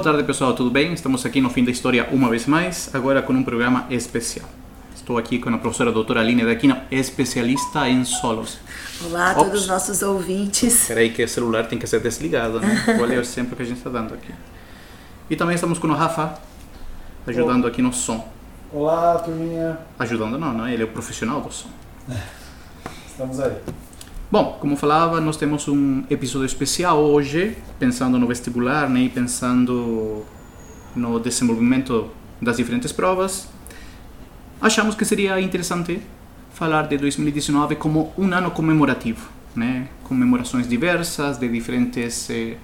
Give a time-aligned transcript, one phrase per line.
[0.00, 0.94] Boa tarde, pessoal, tudo bem?
[0.94, 4.48] Estamos aqui no Fim da História uma vez mais, agora com um programa especial.
[4.96, 8.58] Estou aqui com a professora doutora Aline Daquino, especialista em solos.
[9.04, 9.42] Olá a Ops.
[9.42, 10.74] todos os nossos ouvintes.
[10.84, 12.82] Espera aí que o celular tem que ser desligado, né?
[12.96, 14.32] Qual é o exemplo que a gente está dando aqui?
[15.28, 16.32] E também estamos com o Rafa,
[17.26, 18.26] ajudando aqui no som.
[18.72, 19.80] Olá, turminha.
[19.98, 20.72] Ajudando não, não é?
[20.72, 21.68] Ele é o profissional do som.
[23.06, 23.52] Estamos aí.
[24.32, 30.24] Bom, como falava, nós temos um episódio especial hoje, pensando no vestibular né, e pensando
[30.94, 32.08] no desenvolvimento
[32.40, 33.48] das diferentes provas.
[34.62, 36.00] Achamos que seria interessante
[36.52, 39.88] falar de 2019 como um ano comemorativo, né?
[40.04, 42.56] Comemorações diversas de diferentes eh,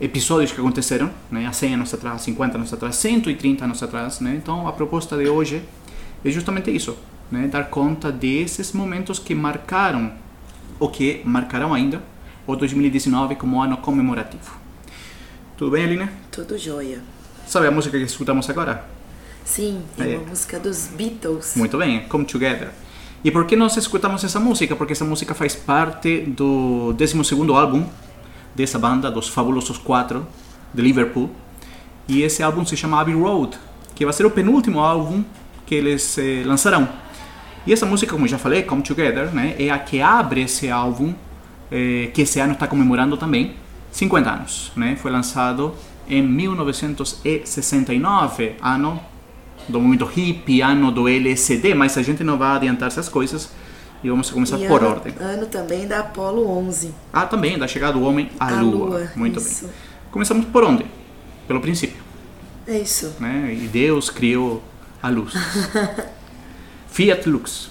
[0.00, 1.46] episódios que aconteceram, né?
[1.46, 4.34] Há 100 anos atrás, 50 anos atrás, 130 anos atrás, né?
[4.34, 5.62] Então, a proposta de hoje
[6.24, 6.96] é justamente isso,
[7.30, 7.46] né?
[7.46, 10.25] Dar conta desses momentos que marcaram
[10.78, 12.02] o que marcarão ainda
[12.46, 14.56] o 2019 como ano comemorativo.
[15.56, 16.08] Tudo bem, Aline?
[16.30, 17.00] Tudo jóia.
[17.46, 18.84] Sabe a música que escutamos agora?
[19.44, 21.54] Sim, é uma música dos Beatles.
[21.56, 22.70] Muito bem, Come Together.
[23.24, 24.76] E por que nós escutamos essa música?
[24.76, 27.86] Porque essa música faz parte do 12º álbum
[28.54, 30.26] dessa banda, dos Fabulosos Quatro,
[30.74, 31.30] de Liverpool.
[32.08, 33.56] E esse álbum se chama Abbey Road,
[33.94, 35.24] que vai ser o penúltimo álbum
[35.64, 36.88] que eles eh, lançarão.
[37.66, 41.12] E essa música, como já falei, Come Together, né, é a que abre esse álbum,
[41.70, 43.54] eh, que esse ano está comemorando também
[43.90, 44.70] 50 anos.
[44.76, 44.94] Né?
[44.96, 45.74] Foi lançado
[46.08, 49.00] em 1969, ano
[49.68, 53.50] do movimento hippie, ano do LSD, mas a gente não vai adiantar essas coisas
[54.04, 55.12] e vamos começar E por ano, ordem.
[55.18, 56.94] ano também da Apollo 11.
[57.12, 58.98] Ah, também, da chegada do homem à lua.
[59.00, 59.64] Lua, Muito isso.
[59.64, 59.74] bem.
[60.12, 60.86] Começamos por onde?
[61.48, 61.96] Pelo princípio,
[62.66, 63.14] É isso.
[63.18, 63.52] né?
[63.60, 64.62] E Deus criou
[65.02, 65.32] a luz.
[66.96, 67.68] Fiat Lux.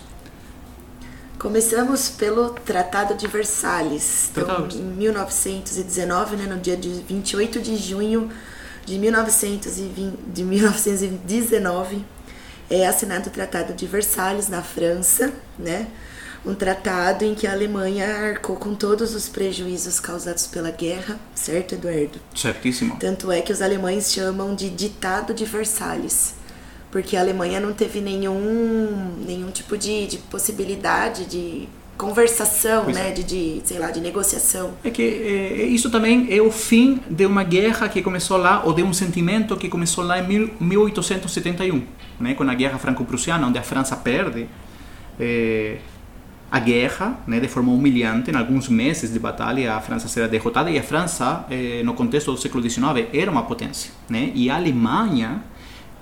[1.39, 4.29] Começamos pelo Tratado de Versalhes.
[4.29, 8.29] Então, em 1919, né, no dia de 28 de junho
[8.85, 12.05] de, 1920, de 1919,
[12.69, 15.87] é assinado o Tratado de Versalhes na França, né?
[16.45, 21.73] Um tratado em que a Alemanha arcou com todos os prejuízos causados pela guerra, certo,
[21.73, 22.19] Eduardo?
[22.35, 22.95] Certíssimo.
[22.99, 26.35] Tanto é que os alemães chamam de Ditado de Versalhes,
[26.95, 31.67] porque a Alemanha não teve nenhum, nenhum tipo de, de possibilidade de
[31.97, 33.11] conversação, Pois né, é.
[33.11, 34.75] de, de, sei lá, de negociação.
[34.81, 38.71] É que eh, isso também é o fim de uma guerra que começou lá, ou
[38.71, 41.83] de um sentimento que começou lá em mil- 1871,
[42.17, 44.47] né, com a guerra franco-prussiana, onde a França perde
[45.19, 45.79] eh,
[46.49, 48.31] a guerra né, de forma humilhante.
[48.31, 52.31] Em alguns meses de batalha, a França será derrotada e a França, eh, no contexto
[52.31, 53.91] do século XIX, era uma potência.
[54.09, 55.43] Né, e a Alemanha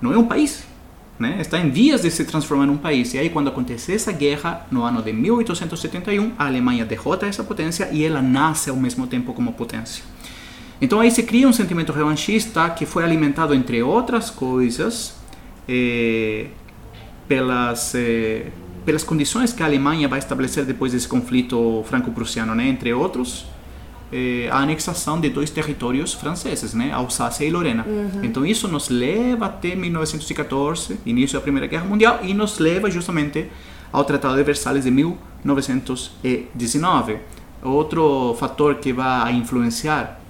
[0.00, 0.72] não é um país.
[1.18, 1.36] Né?
[1.40, 3.14] Está em vias de se transformar num país.
[3.14, 7.88] E aí, quando acontece essa guerra, no ano de 1871, a Alemanha derrota essa potência
[7.92, 10.02] e ela nasce ao mesmo tempo como potência.
[10.80, 15.14] Então aí se cria um sentimento revanchista que foi alimentado, entre outras coisas,
[15.68, 16.48] eh,
[17.28, 18.48] pelas, eh,
[18.84, 22.68] pelas condições que a Alemanha vai estabelecer depois desse conflito franco-prussiano, né?
[22.68, 23.46] entre outros,
[24.16, 27.84] eh, a anexação de dois territórios franceses, né, Alsácia e Lorena.
[28.22, 33.48] Então isso nos leva até 1914, início da Primeira Guerra Mundial, e nos leva justamente
[33.92, 37.18] ao Tratado de Versalhes de 1919.
[37.60, 40.20] Outro fator que vai influenciar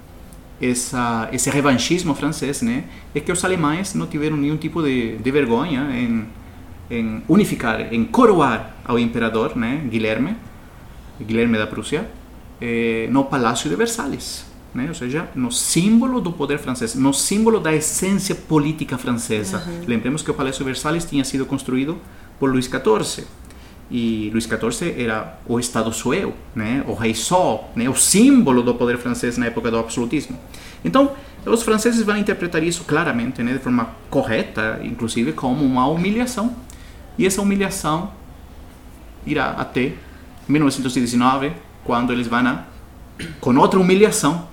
[0.63, 2.85] essa, esse revanchismo francês né,
[3.15, 6.25] é que os alemães não tiveram nenhum tipo de, de vergonha em,
[6.91, 10.35] em unificar, em coroar ao imperador, né, Guilherme,
[11.21, 12.09] Guilherme da Prússia,
[12.67, 14.47] eh, no Palácio de Versalhes.
[14.75, 14.87] Né?
[14.89, 19.63] Ou seja, no símbolo do poder francês, no símbolo da essência política francesa.
[19.87, 21.99] Lembremos que o Palácio de Versalhes tinha sido construído
[22.41, 23.27] por Luís XIV.
[23.91, 26.83] E Luís XIV era o Estado sueu, né?
[26.89, 27.87] o rei Sol, né?
[27.87, 30.39] o símbolo do poder francês na época do absolutismo.
[30.83, 31.13] Então,
[31.45, 33.53] os franceses vão interpretar isso claramente, né?
[33.53, 36.57] de forma correta, inclusive, como uma humilhação.
[37.19, 38.11] E essa humilhação
[39.27, 39.93] irá até
[40.49, 41.53] 1919,
[41.85, 42.65] quando eles vão, a,
[43.41, 44.49] com outra humilhação,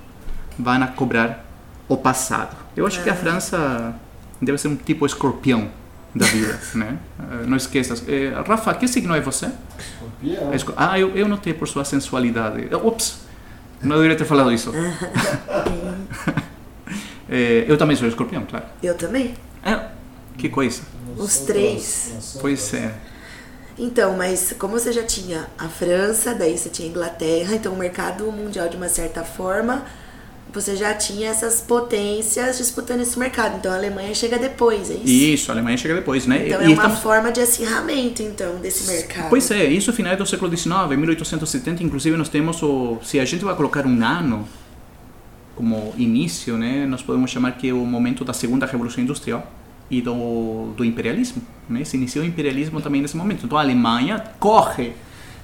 [0.58, 1.46] vão a cobrar
[1.88, 2.56] o passado.
[2.76, 3.94] Eu acho que a França
[4.42, 5.70] deve ser um tipo escorpião
[6.16, 6.98] da vida, né?
[7.20, 8.04] Eh, Não esqueças.
[8.08, 9.50] Eh, Rafa, que signo é você?
[9.80, 10.54] Escorpião.
[10.54, 12.68] Esco- Ah, eu, eu notei por sua sensualidade.
[12.70, 13.22] Eh, Ups,
[13.82, 14.72] não deveria ter falado isso.
[17.34, 18.66] Eh, eu também sou escorpião, claro.
[18.84, 19.34] Eu também.
[19.64, 19.86] É,
[20.38, 20.82] que coisa.
[21.16, 22.38] Os três.
[22.42, 22.94] Pois é.
[23.84, 27.78] Então, mas como você já tinha a França, daí você tinha a Inglaterra, então o
[27.78, 29.84] mercado mundial de uma certa forma,
[30.54, 33.56] você já tinha essas potências disputando esse mercado.
[33.58, 35.08] Então a Alemanha chega depois, é isso?
[35.08, 36.46] Isso, a Alemanha chega depois, né?
[36.48, 39.30] Então E é uma estamos- forma de acirramento, então, desse mercado.
[39.30, 43.00] Pois é, isso final do século XIX, 1870, inclusive nós temos o...
[43.02, 44.48] Se a gente vai colocar um ano
[45.56, 49.52] como início, né, nós podemos chamar que é o momento da segunda revolução industrial
[49.92, 51.84] e do, do imperialismo, né?
[51.84, 53.46] Se iniciou o imperialismo também nesse momento.
[53.46, 54.94] Então a Alemanha corre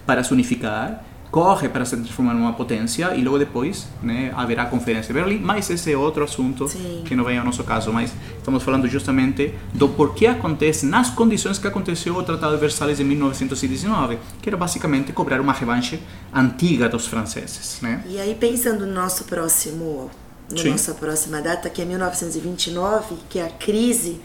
[0.05, 4.65] para se unificar, corre para se transformar numa potência e logo depois, né, haverá a
[4.65, 7.03] conferência de Berlim, mas esse é outro assunto Sim.
[7.05, 11.59] que não vem ao nosso caso, mas estamos falando justamente do porquê acontece nas condições
[11.59, 15.99] que aconteceu o Tratado de Versalhes em 1919, que era basicamente cobrar uma revanche
[16.33, 18.03] antiga dos franceses, né?
[18.07, 20.09] E aí, pensando no nosso próximo,
[20.49, 20.69] na Sim.
[20.69, 24.21] nossa próxima data, que é 1929, que é a crise,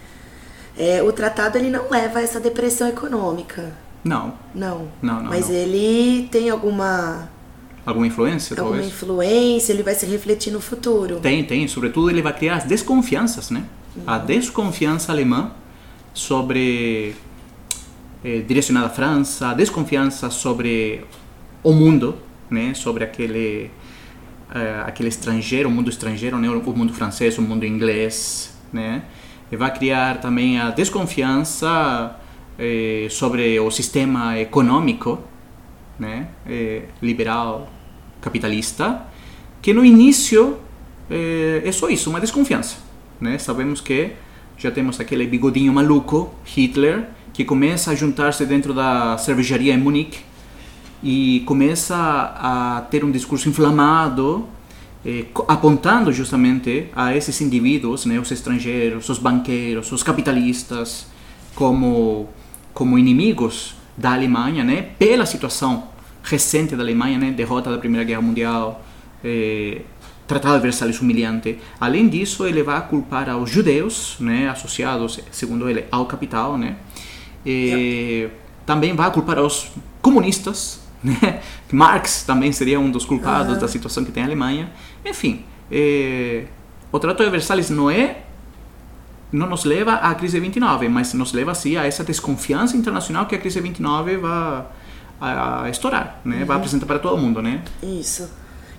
[0.76, 3.72] é, o tratado ele não leva a essa depressão econômica.
[4.04, 4.88] Não, Não.
[5.00, 5.54] Não, não, Mas não.
[5.54, 7.30] ele tem alguma,
[7.86, 8.92] alguma influência alguma talvez?
[8.92, 11.20] influência, ele vai se refletir no futuro.
[11.20, 11.69] Tem, tem.
[11.69, 13.64] Sobretudo ele vai criar as desconfianças, né?
[14.06, 15.52] A desconfiança alemã
[16.14, 17.14] sobre
[18.24, 21.04] eh, direcionada à França, a desconfiança sobre
[21.62, 22.16] o mundo,
[22.50, 22.74] né?
[22.74, 23.70] Sobre aquele
[24.52, 26.48] eh, aquele estrangeiro, o mundo estrangeiro, né?
[26.48, 29.04] O mundo francês, o mundo inglês, né?
[29.52, 32.16] E vai criar também a desconfiança
[32.58, 35.19] eh, sobre o sistema econômico,
[35.99, 36.28] né?
[36.46, 37.70] Eh, liberal,
[38.22, 39.02] capitalista,
[39.60, 40.56] que no início
[41.10, 42.78] eh, é só isso, uma desconfiança.
[43.20, 43.37] Né?
[43.37, 44.12] Sabemos que
[44.56, 50.20] já temos aquele bigodinho maluco, Hitler, que começa a juntar-se dentro da cervejaria em Munique
[51.02, 54.48] e começa a ter um discurso inflamado,
[55.04, 61.06] eh, apontando justamente a esses indivíduos, né, os estrangeiros, os banqueiros, os capitalistas,
[61.54, 62.28] como
[62.75, 65.88] como inimigos da Alemanha, né, pela situação
[66.22, 68.82] recente da Alemanha, né, derrota da Primeira Guerra Mundial,
[69.22, 69.82] eh,
[70.27, 71.58] Tratado de Versalhes humilhante.
[71.79, 76.77] Além disso, ele vai culpar aos judeus, né, associados, segundo ele, ao capital, né,
[77.44, 78.29] e
[78.65, 80.81] também vai culpar aos comunistas?
[81.73, 84.71] Marx também seria um dos culpados da situação que tem a Alemanha.
[85.05, 86.44] Enfim, eh,
[86.91, 88.19] o Tratado de Versalhes não é
[89.32, 93.25] não nos leva à crise de 29, mas nos leva sim a essa desconfiança internacional
[93.27, 94.65] que a crise de 29 vai
[95.21, 96.44] a, a estourar, né?
[96.44, 97.63] Vai apresentar para todo mundo, né?
[97.82, 98.29] Isso.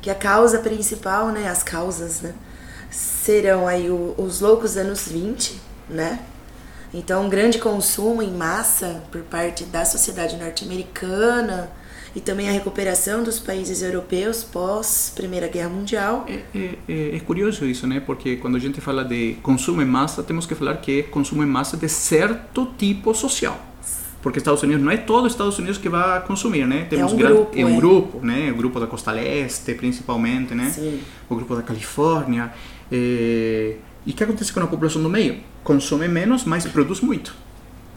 [0.01, 1.47] Que a causa principal, né?
[1.49, 2.33] As causas, né?
[2.91, 6.19] Serão aí o- os loucos anos 20, né?
[6.93, 11.71] Então, um grande consumo em massa por parte da sociedade norte-americana
[12.15, 16.25] e também a recuperação dos países europeus pós Primeira Guerra Mundial.
[16.27, 17.99] É, é, é, é curioso isso, né?
[17.99, 21.41] Porque quando a gente fala de consumo em massa, temos que falar que é consumo
[21.43, 23.59] em massa de certo tipo social.
[24.21, 26.85] Porque Estados Unidos não é todo Estados Unidos que vai consumir, né?
[26.89, 27.75] Temos um gran- grupo, é um é.
[27.75, 28.51] grupo, né?
[28.51, 30.69] O grupo da Costa Leste, principalmente, né?
[30.69, 31.01] Sim.
[31.29, 32.53] O grupo da Califórnia.
[32.91, 35.37] é, E o que acontece com a população do meio?
[35.63, 37.33] Consome menos, mas produz muito,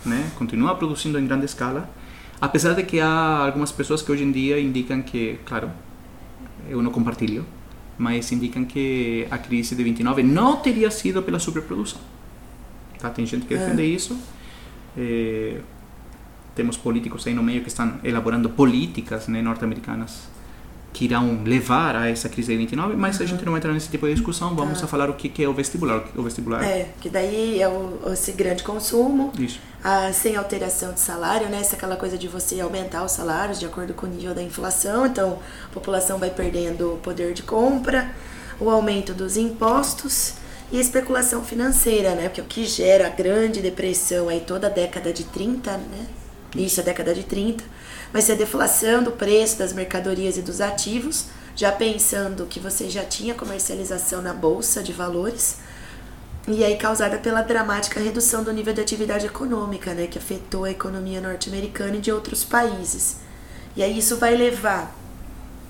[0.04, 0.30] né?
[0.36, 1.88] Continua produzindo em grande escala,
[2.40, 5.70] apesar de que há algumas pessoas que hoje em dia indicam que, claro,
[6.68, 7.44] eu não compartilho,
[7.98, 12.00] mas indicam que a crise de 29 não teria sido pela superprodução.
[12.98, 13.10] Tá?
[13.10, 14.18] Tem gente que defende isso.
[14.96, 15.60] Eh,
[16.54, 20.28] temos políticos aí no meio que estão elaborando políticas né, norte-americanas
[20.96, 24.06] que irão levar a essa crise de 29, mas a gente não entra nesse tipo
[24.06, 26.02] de discussão, vamos a falar o que que é o vestibular.
[26.16, 29.30] O vestibular É, que daí é o, esse grande consumo,
[29.84, 31.60] a, sem alteração de salário, né?
[31.60, 35.04] Essa aquela coisa de você aumentar os salários de acordo com o nível da inflação,
[35.04, 38.10] então a população vai perdendo o poder de compra,
[38.58, 40.32] o aumento dos impostos
[40.72, 42.30] e a especulação financeira, né?
[42.30, 46.06] Porque o que gera a grande depressão aí toda a década de 30, né?
[46.54, 47.62] Isso, a década de 30,
[48.12, 52.88] vai ser a deflação do preço das mercadorias e dos ativos, já pensando que você
[52.88, 55.56] já tinha comercialização na bolsa de valores,
[56.48, 60.70] e aí causada pela dramática redução do nível de atividade econômica, né, que afetou a
[60.70, 63.16] economia norte-americana e de outros países.
[63.74, 64.94] E aí isso vai levar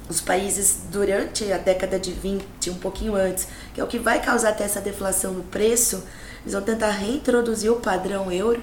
[0.08, 4.20] os países durante a década de 20, um pouquinho antes, que é o que vai
[4.20, 6.04] causar até essa deflação no preço,
[6.42, 8.62] eles vão tentar reintroduzir o padrão euro.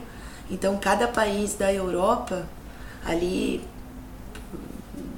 [0.50, 2.48] Então cada país da Europa
[3.06, 3.62] ali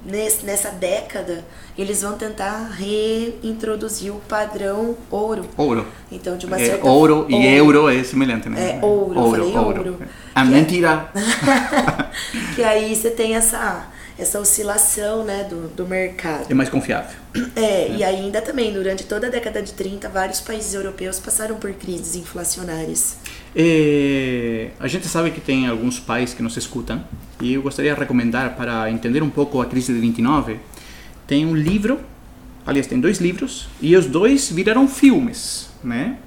[0.06, 1.44] nesse, nessa década,
[1.78, 5.46] eles vão tentar reintroduzir o padrão ouro.
[5.58, 5.86] Ouro.
[6.12, 8.80] Então, de uma É, certa ouro e euro é semelhante, né?
[8.82, 10.00] É, ouro, eu falei ouro.
[10.34, 11.12] Ah, Que é- mentira!
[12.56, 13.88] que aí você tem essa
[14.18, 16.46] essa oscilação, né, do, do mercado.
[16.50, 17.18] É mais confiável.
[17.54, 21.74] É, e ainda também, durante toda a década de 30, vários países europeus passaram por
[21.74, 23.18] crises inflacionárias.
[23.58, 27.02] Eh, a gente sabe que tem alguns pais que nos escutam
[27.40, 30.60] e eu gostaria de recomendar para entender um pouco a crise de 29.
[31.26, 32.02] Tem um livro,
[32.66, 36.18] aliás, tem dois livros e os dois viraram filmes, né?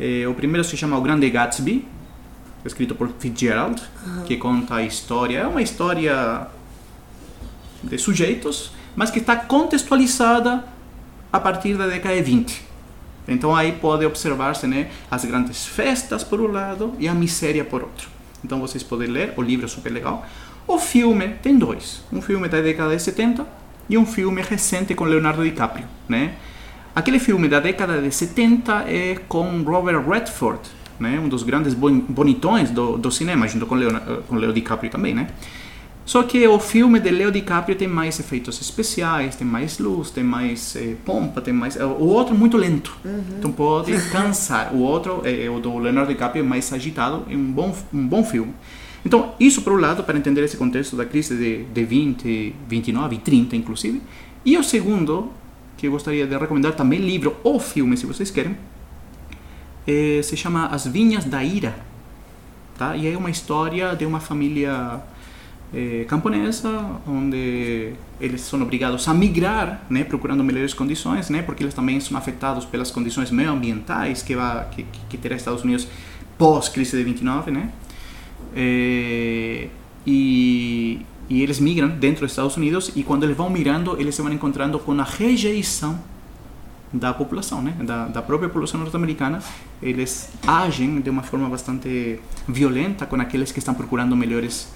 [0.00, 1.86] Eh, o primeiro se chama O Grande Gatsby,
[2.64, 3.80] escrito por Fitzgerald,
[4.26, 5.38] que conta a história.
[5.38, 6.48] É uma história
[7.84, 10.64] de sujeitos, mas que está contextualizada
[11.32, 12.67] a partir da década de 20.
[13.28, 17.82] Então aí pode observar-se né, as grandes festas por um lado e a miséria por
[17.82, 18.08] outro.
[18.42, 20.26] Então vocês podem ler, o livro é super legal.
[20.66, 23.46] O filme tem dois, um filme da década de 70
[23.88, 26.32] e um filme recente com Leonardo DiCaprio, né?
[26.94, 30.60] Aquele filme da década de 70 é com Robert Redford,
[30.98, 31.18] né?
[31.18, 35.14] Um dos grandes bon- bonitões do, do cinema, junto com Leona, com Leo DiCaprio também,
[35.14, 35.28] né?
[36.08, 40.24] Só que o filme de Leo DiCaprio tem mais efeitos especiais, tem mais luz, tem
[40.24, 41.76] mais eh, pompa, tem mais.
[41.76, 42.96] O outro é muito lento,
[43.38, 44.72] então pode cansar.
[44.72, 48.24] O outro, eh, o do Leonardo DiCaprio, é mais agitado, é um bom, um bom
[48.24, 48.54] filme.
[49.04, 53.14] Então, isso por um lado, para entender esse contexto da crise de, de 20, 29
[53.14, 54.00] e 30, inclusive.
[54.46, 55.30] E o segundo,
[55.76, 58.56] que eu gostaria de recomendar também, livro ou filme, se vocês querem,
[59.86, 61.78] eh, se chama As Vinhas da Ira.
[62.78, 62.96] Tá?
[62.96, 65.02] E é uma história de uma família
[65.74, 66.70] eh, camponesa,
[67.06, 72.16] onde eles são obrigados a migrar, né, procurando melhores condições, né, porque eles também são
[72.16, 75.86] afetados pelas condições meioambientais que, vai, que, que, terá Estados Unidos
[76.36, 77.70] pós-crise de 29, né,
[78.54, 79.68] Eh,
[80.06, 84.22] e, e eles migram dentro dos Estados Unidos e quando eles vão migrando, eles se
[84.22, 85.98] vão encontrando com a rejeição
[86.92, 89.42] da população, né, da, da própria população norte-americana,
[89.82, 94.72] eles agem de uma forma bastante violenta com aqueles que estão procurando melhores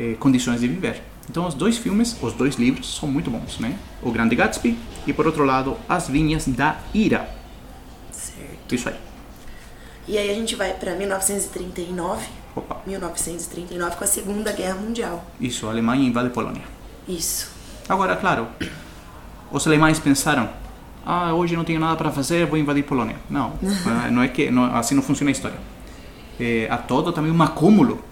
[0.00, 1.02] eh, condições de viver.
[1.28, 3.76] Então, os dois filmes, os dois livros são muito bons, né?
[4.02, 7.28] O Grande Gatsby e, por outro lado, As Vinhas da Ira.
[8.10, 8.74] Certo.
[8.74, 8.96] Isso aí.
[10.08, 12.26] E aí a gente vai para 1939,
[12.56, 12.80] Opa.
[12.86, 15.24] 1939 com a Segunda Guerra Mundial.
[15.38, 16.62] Isso, a Alemanha invade a Polônia.
[17.06, 17.52] Isso.
[17.88, 18.48] Agora, claro,
[19.52, 20.48] os alemães pensaram:
[21.04, 23.16] ah, hoje não tenho nada para fazer, vou invadir Polônia.
[23.28, 23.52] Não,
[24.10, 25.58] não é que não, assim não funciona a história.
[26.40, 28.02] É, há todo também um acúmulo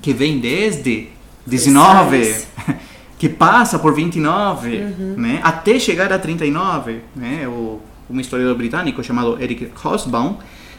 [0.00, 1.08] que vem desde
[1.48, 2.48] 19, Versalhes.
[3.18, 4.78] que passa por 29,
[5.16, 7.00] né, até chegar a 39.
[7.16, 10.36] Né, o, um historiador britânico chamado Eric Hobsbawm,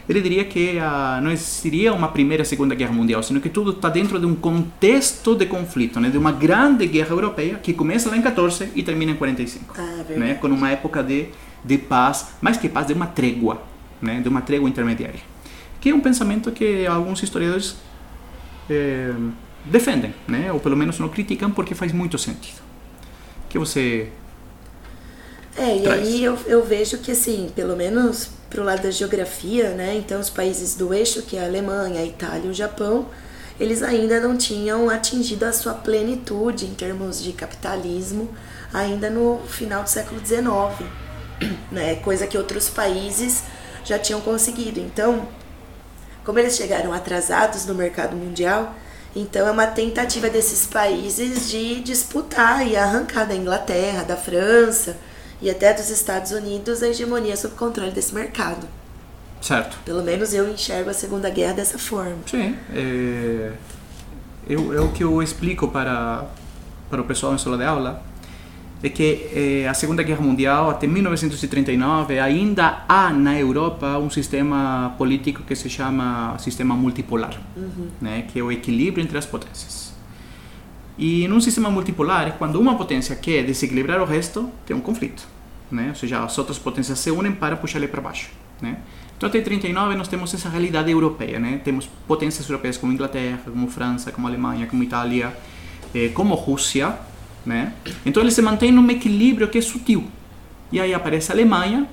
[0.08, 3.70] ele diria que ah, não existiria uma primeira e segunda guerra mundial, sino que tudo
[3.70, 8.10] está dentro de um contexto de conflito, né, de uma grande guerra europeia que começa
[8.10, 10.34] lá em 14 e termina em 45 Ah, né, verdade.
[10.40, 11.26] com uma época de,
[11.64, 13.62] de paz, mais que paz, de uma trégua,
[14.02, 15.20] né, de uma trégua intermediária.
[15.80, 17.76] Que é um pensamento que alguns historiadores
[18.68, 19.14] eh,
[19.64, 22.60] defendem, né, ou pelo menos não criticam porque faz muito sentido.
[23.48, 24.12] Que você
[25.56, 26.00] É, e Traz.
[26.00, 29.96] aí eu, eu vejo que, assim, pelo menos pro lado da geografia, né?
[29.96, 33.08] Então, os países do eixo, que é a Alemanha, a Itália e o Japão,
[33.58, 38.30] eles ainda não tinham atingido a sua plenitude em termos de capitalismo,
[38.72, 40.88] ainda no final do século XIX,
[41.70, 41.96] né?
[41.96, 43.42] Coisa que outros países
[43.84, 44.80] já tinham conseguido.
[44.80, 45.28] Então,
[46.24, 48.74] como eles chegaram atrasados no mercado mundial,
[49.14, 54.96] então é uma tentativa desses países de disputar e arrancar da Inglaterra, da França
[55.42, 58.66] e até dos Estados Unidos a hegemonia sob controle desse mercado.
[59.40, 59.78] certo?
[59.84, 62.18] Pelo menos eu enxergo a Segunda Guerra dessa forma.
[62.26, 63.52] Sim, é,
[64.48, 66.26] eu, é o que eu explico para
[66.88, 68.02] para o pessoal em sala de aula
[68.82, 74.94] é que eh, a Segunda Guerra Mundial, até 1939, ainda há na Europa um sistema
[74.96, 77.38] político que se chama sistema multipolar,
[78.00, 79.90] né, que é o equilíbrio entre as potências.
[81.00, 85.26] E num sistema multipolar, quando uma potência quer desequilibrar o resto, tem um conflito.
[85.70, 85.86] Né?
[85.88, 88.28] Ou seja, as outras potências se unem para puxar ele para baixo.
[88.60, 88.76] Né?
[89.16, 91.38] Então, até 39 nós temos essa realidade europeia.
[91.38, 91.58] Né?
[91.64, 95.34] Temos potências europeias como Inglaterra, como França, como Alemanha, como Itália,
[95.94, 96.94] eh, como Rússia.
[97.44, 97.72] Né?
[98.04, 100.04] Então, eles se mantêm num equilíbrio que é sutil.
[100.70, 101.88] E aí aparece a Alemanha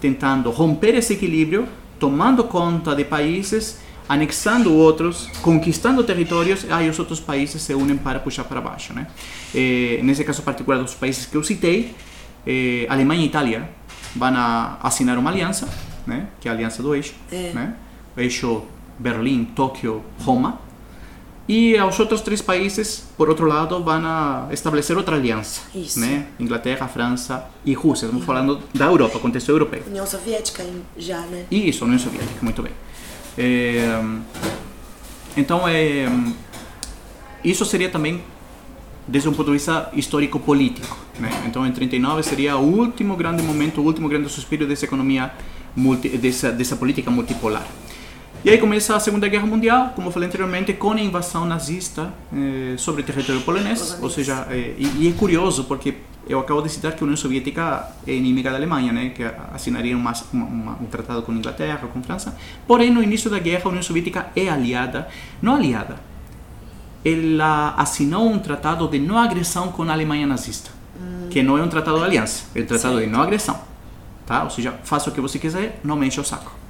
[0.00, 1.68] tentando romper esse equilíbrio,
[1.98, 3.78] tomando conta de países,
[4.08, 8.92] anexando outros, conquistando territórios, aí os outros países se unem para puxar para baixo.
[8.92, 9.06] Né?
[9.54, 11.94] Eh, nesse caso particular dos países que eu citei,
[12.46, 13.68] eh, Alemanha e Itália
[14.16, 14.32] vão
[14.82, 15.68] assinar uma aliança,
[16.06, 16.26] né?
[16.40, 17.52] que é a aliança do eixo, É.
[17.54, 17.74] né?
[18.16, 18.62] eixo
[18.98, 20.60] Berlim, Tóquio, Roma,
[21.52, 26.00] e os outros três países, por outro lado, vão a estabelecer outra aliança, Isso.
[26.00, 26.28] né?
[26.40, 28.06] Inglaterra, França e Rússia.
[28.06, 29.82] Estamos falando da Europa, contexto europeu.
[29.86, 30.64] União Soviética
[30.96, 31.44] já, né?
[31.50, 32.72] Isso, União Soviética, muito bem.
[33.36, 34.02] É,
[35.36, 36.06] então, é,
[37.44, 38.22] isso seria também
[39.06, 40.96] desde um ponto de vista histórico-político.
[41.18, 41.28] Né?
[41.46, 45.30] Então, em 39 seria o último grande momento, o último grande suspiro dessa economia,
[45.76, 47.66] multi, dessa, dessa política multipolar.
[48.44, 52.12] E aí começa a Segunda Guerra Mundial, como eu falei anteriormente, com a invasão nazista
[52.34, 53.96] eh, sobre o território polonês.
[54.02, 55.94] Ou seja, eh, e, e é curioso porque
[56.28, 59.22] eu acabo de citar que a União Soviética é inimiga da Alemanha, né, que
[59.54, 62.36] assinaria uma, uma, uma, um tratado com a Inglaterra, com a França.
[62.66, 65.06] Porém, no início da guerra, a União Soviética é aliada,
[65.40, 66.00] não aliada,
[67.04, 70.70] ela assinou um tratado de não agressão com a Alemanha nazista,
[71.30, 73.60] que não é um tratado de aliança, é um tratado de não agressão,
[74.26, 74.42] tá?
[74.42, 76.61] Ou seja, faça o que você quiser, não me enche o saco.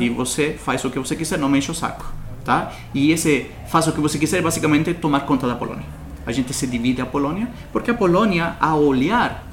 [0.00, 2.12] E você faz o que você quiser, não me enche o saco,
[2.44, 2.72] tá?
[2.94, 5.84] E esse faça o que você quiser, basicamente tomar conta da Polônia.
[6.26, 9.44] A gente se divide a Polônia, porque a Polônia, ao olhar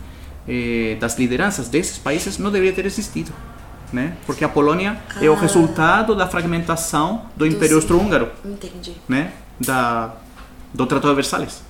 [0.47, 3.32] eh, das lideranças desses países, não deveria ter existido.
[3.91, 4.17] Né?
[4.26, 8.95] Porque a Polônia é o resultado da fragmentação do Império Austro-Húngaro Entendi.
[9.08, 10.15] né, da,
[10.73, 11.62] do Tratado de Versalhes.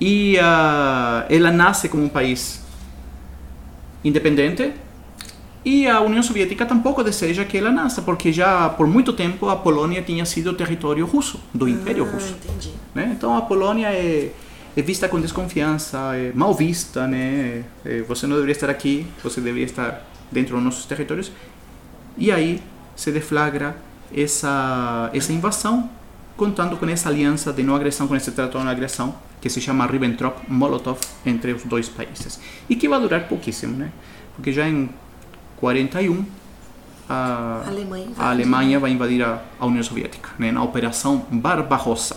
[0.00, 2.62] E ah, ela nasce como um país
[4.04, 4.72] independente
[5.64, 9.56] e a União Soviética tampouco deseja que ela nasça, porque já por muito tempo a
[9.56, 12.36] Polônia tinha sido território russo, do Império Ah, Russo.
[12.94, 13.14] Né?
[13.16, 14.30] Então a Polônia é,
[14.76, 17.64] é vista com desconfiança, é mal vista, né?
[17.84, 21.32] É, você não deveria estar aqui, você deveria estar dentro dos nossos territórios.
[22.18, 22.60] E aí
[22.94, 23.74] se deflagra
[24.14, 25.88] essa essa invasão,
[26.36, 29.62] contando com essa aliança de não agressão, com esse tratado de não agressão, que se
[29.62, 32.38] chama Ribbentrop-Molotov entre os dois países.
[32.68, 33.90] E que vai durar pouquíssimo, né?
[34.36, 34.90] Porque já em
[35.64, 36.26] 41
[37.08, 42.16] a, A Alemanha a Alemanha vai invadir a, a União Soviética, né, na Operação Barbarossa.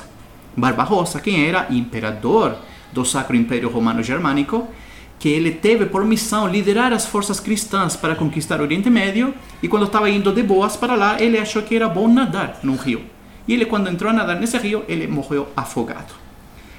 [0.56, 2.58] Barbarossa, quem era imperador
[2.92, 4.68] do Sacro Império Romano Germânico,
[5.18, 9.34] que ele teve por missão liderar as forças cristãs para conquistar o Oriente Médio,
[9.64, 12.76] e quando estava indo de boas para lá, ele achou que era bom nadar num
[12.76, 13.02] rio.
[13.48, 16.14] E ele, quando entrou a nadar nesse rio, ele morreu afogado.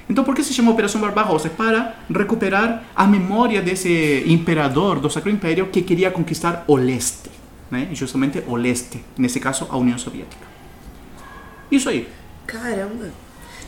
[0.09, 1.49] Então, por que se chama Operação Barbarossa?
[1.49, 7.29] Para recuperar a memória desse imperador do Sacro Império que queria conquistar o leste,
[7.69, 7.87] né?
[7.93, 10.47] justamente o leste, nesse caso a União Soviética.
[11.71, 12.09] Isso aí.
[12.47, 13.11] Caramba.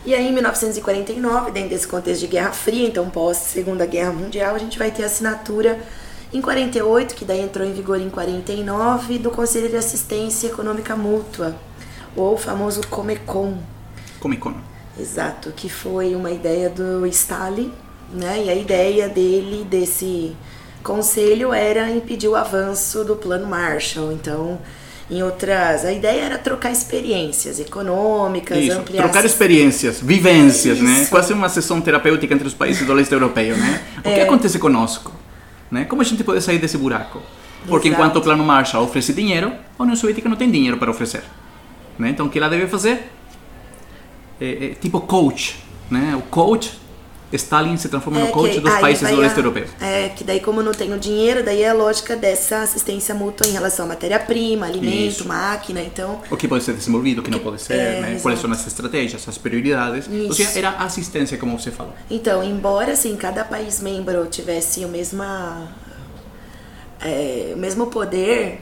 [0.04, 4.56] E aí, em 1949, dentro desse contexto de Guerra Fria, então pós Segunda Guerra Mundial,
[4.56, 5.80] a gente vai ter a assinatura
[6.34, 11.56] em 48, que daí entrou em vigor em 49, do Conselho de Assistência Econômica Mútua,
[12.16, 13.60] ou o famoso Comecon.
[14.20, 14.71] Comic Con.
[15.00, 17.72] Exato, que foi uma ideia do Stalin,
[18.14, 18.44] né?
[18.46, 20.36] E a ideia dele, desse
[20.84, 24.12] conselho, era impedir o avanço do plano Marshall.
[24.12, 24.60] Então,
[25.10, 25.84] em outras.
[25.86, 28.78] A ideia era trocar experiências econômicas, Isso.
[28.80, 29.04] ampliar.
[29.04, 31.06] Trocar experiências, vivências, né?
[31.10, 33.82] Quase uma sessão terapêutica entre os países do leste europeu, né?
[34.00, 34.24] O que É.
[34.24, 35.12] acontece conosco?
[35.70, 35.86] Né?
[35.86, 37.22] Como a gente pode sair desse buraco?
[37.68, 38.02] Porque Exato.
[38.02, 41.24] enquanto o plano Marshall oferece dinheiro, a União Soviética não tem dinheiro para oferecer.
[42.00, 42.10] Né?
[42.10, 43.10] Então, o que ela deve fazer?
[44.42, 45.58] É, é tipo coach,
[45.90, 46.16] né?
[46.18, 46.82] O coach,
[47.32, 49.66] Stalin se transforma no É, coach que dos aí países do leste europeu.
[49.80, 53.48] É, que daí como não tem o dinheiro, daí é a lógica dessa assistência mútua
[53.48, 55.28] em relação à matéria-prima, alimento, Isso.
[55.28, 56.22] máquina, então...
[56.30, 58.20] O que pode ser desenvolvido, o que não pode ser, É, né?
[58.22, 60.08] Quais são as estratégias, as prioridades.
[60.08, 60.34] Ou Isso.
[60.34, 61.94] seja, era assistência, como você falou.
[62.10, 65.70] Então, embora assim, cada país membro tivesse o mesma
[67.00, 68.62] é, o mesmo poder,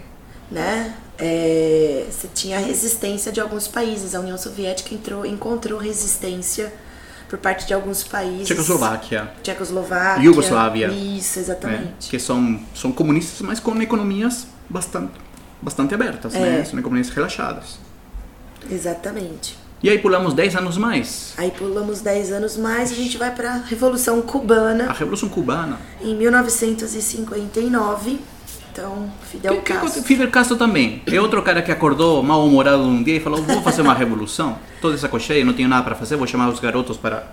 [0.52, 0.94] né?
[1.20, 4.16] É, você tinha a resistência de alguns países.
[4.16, 6.74] A União Soviética entrou, encontrou resistência
[7.30, 8.48] por parte de alguns países.
[8.48, 10.24] Tchecoslováquia, Tchecoslováquia.
[10.24, 10.88] Iugoslávia.
[10.88, 11.44] Isso, né?
[11.44, 12.10] exatamente.
[12.10, 15.14] que são, são comunistas, mas com economias bastante,
[15.62, 16.62] bastante abertas, né?
[16.62, 16.64] É.
[16.64, 17.78] São economias relaxadas.
[18.70, 19.58] Exatamente.
[19.82, 21.34] E aí pulamos 10 anos mais.
[21.38, 25.30] Aí pulamos 10 anos mais e a gente vai para a Revolução Cubana A Revolução
[25.30, 25.80] Cubana.
[26.02, 28.20] em 1959.
[28.80, 29.86] Então, Fidel Que- que Castro.
[29.88, 30.04] aconteceu?
[30.04, 31.02] Fidel Castro também.
[31.06, 34.58] É outro cara que acordou mal-humorado um dia e falou: Vou fazer uma revolução.
[34.82, 37.28] Toda essa cocheia, não tenho nada para fazer, vou chamar os garotos para.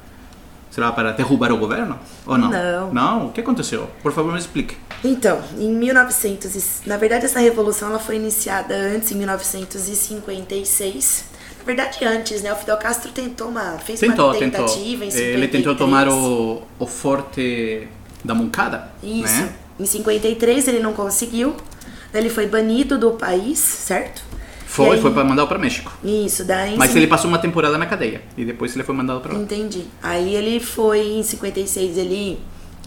[0.70, 1.98] Será para derrubar o governo?
[2.26, 2.50] Ou não?
[2.50, 2.92] Não.
[2.92, 3.26] Não?
[3.28, 3.88] O que aconteceu?
[4.02, 4.76] Por favor, me explique.
[5.02, 6.54] Então, em 1900,
[6.84, 11.24] e- na verdade essa revolução ela foi iniciada antes, em 1956.
[11.58, 12.52] Na verdade antes, né?
[12.52, 14.66] O Fidel Castro tentou uma, fez Tentou, uma tentou.
[14.66, 15.34] tentativa em 53.
[15.36, 17.88] Ele tentou tomar o, o forte
[18.24, 18.90] da Moncada.
[19.02, 19.42] Isso.
[19.42, 19.52] Né?
[19.78, 21.54] Em 53 ele não conseguiu.
[22.14, 24.22] Ele foi banido do país, certo?
[24.66, 25.92] Foi, aí- foi para mandar para México.
[26.04, 28.22] Isso, daí Mas cin- ele passou uma temporada na cadeia.
[28.36, 29.38] E depois ele foi mandado para lá.
[29.38, 29.84] Entendi.
[30.02, 32.38] Aí ele foi em 56, ele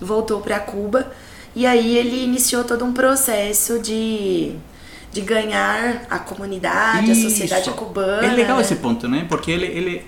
[0.01, 1.11] voltou para Cuba
[1.55, 4.53] e aí ele iniciou todo um processo de,
[5.11, 7.71] de ganhar a comunidade, a sociedade Isso.
[7.73, 8.25] cubana.
[8.25, 8.61] É legal né?
[8.61, 9.25] esse ponto, né?
[9.27, 10.05] Porque ele, ele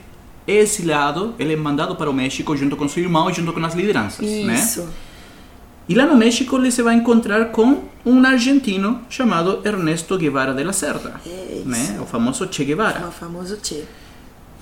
[0.47, 3.63] é exilado, ele é mandado para o México junto com seu irmão e junto com
[3.65, 4.55] as lideranças, né?
[4.55, 4.87] Isso.
[5.89, 10.63] E lá no México ele se vai encontrar com um argentino chamado Ernesto Guevara de
[10.63, 11.15] la Cerda,
[11.65, 11.99] né?
[12.01, 13.07] O famoso Che Guevara.
[13.07, 13.83] O famoso Che.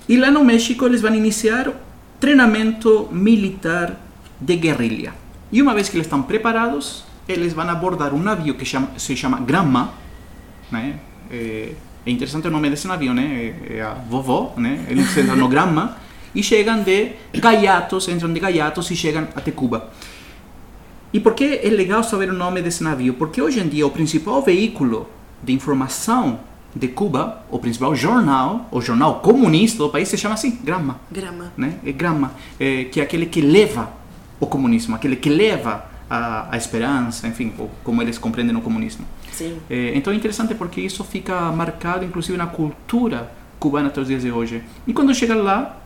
[0.07, 1.71] E lá no México eles vão iniciar
[2.19, 3.95] treinamento militar
[4.39, 5.13] de guerrilha.
[5.51, 9.15] E uma vez que eles estão preparados, eles vão abordar um navio que chama- se
[9.15, 9.93] chama Granma,
[10.71, 10.99] né?
[11.31, 11.73] É,
[12.05, 13.53] é interessante o nome desse navio, né?
[13.69, 14.83] É a vovó, né?
[14.89, 15.95] Eles entram no Granma
[16.33, 19.89] e chegam de gaiatos, entram de gaiatos e chegam até Cuba.
[21.11, 23.13] E por que é legal saber o nome desse navio?
[23.15, 25.07] Porque hoje em dia o principal veículo
[25.43, 26.39] de informação
[26.75, 31.51] de Cuba, o principal jornal, o jornal comunista do país se chama assim, Granma Grama.
[31.57, 31.79] né?
[31.83, 33.91] É Gramma, é, que é aquele que leva
[34.39, 39.05] o comunismo, aquele que leva a, a esperança, enfim, como eles compreendem o comunismo.
[39.31, 39.57] Sim.
[39.69, 44.21] É, então é interessante porque isso fica marcado, inclusive, na cultura cubana até os dias
[44.21, 44.63] de hoje.
[44.87, 45.77] E quando chega lá,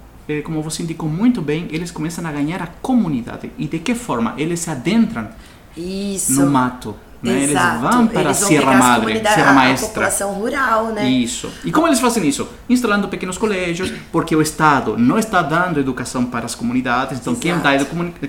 [0.44, 3.52] como você indicou muito bem, eles começam a ganhar a comunidade.
[3.58, 4.34] E de que forma?
[4.38, 5.28] Eles se adentram
[5.76, 6.34] Isso.
[6.34, 6.96] no mato.
[7.22, 7.44] Né?
[7.44, 9.86] Eles vão para a Eles vão Sierra pegar as Madre, Sierra a- Maestra.
[9.88, 11.10] A população rural, né?
[11.10, 11.50] Isso.
[11.64, 12.48] E como eles fazem isso?
[12.70, 17.58] Instalando pequenos colégios, porque o Estado não está dando educação para as comunidades, então quem,
[17.60, 17.72] dá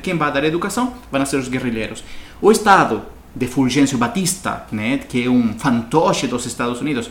[0.00, 2.04] quem vai dar educação vão ser os guerrilheiros.
[2.40, 3.02] O Estado
[3.34, 7.10] de Fulgêncio Batista, né, que é um fantoche dos Estados Unidos,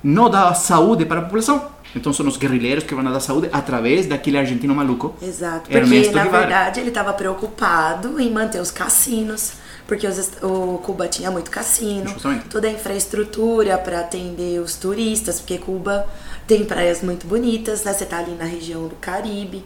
[0.00, 1.64] não dá saúde para a população.
[1.94, 5.14] Então são os guerrilheiros que vão dar saúde através daquele argentino maluco.
[5.22, 6.40] Exato, porque Ernesto na Guevara.
[6.46, 9.52] verdade ele estava preocupado em manter os cassinos,
[9.86, 12.44] porque os o Cuba tinha muito cassino, Justamente.
[12.48, 16.06] toda a infraestrutura para atender os turistas, porque Cuba
[16.46, 17.92] tem praias muito bonitas, né?
[17.92, 19.64] Você tá ali na região do Caribe.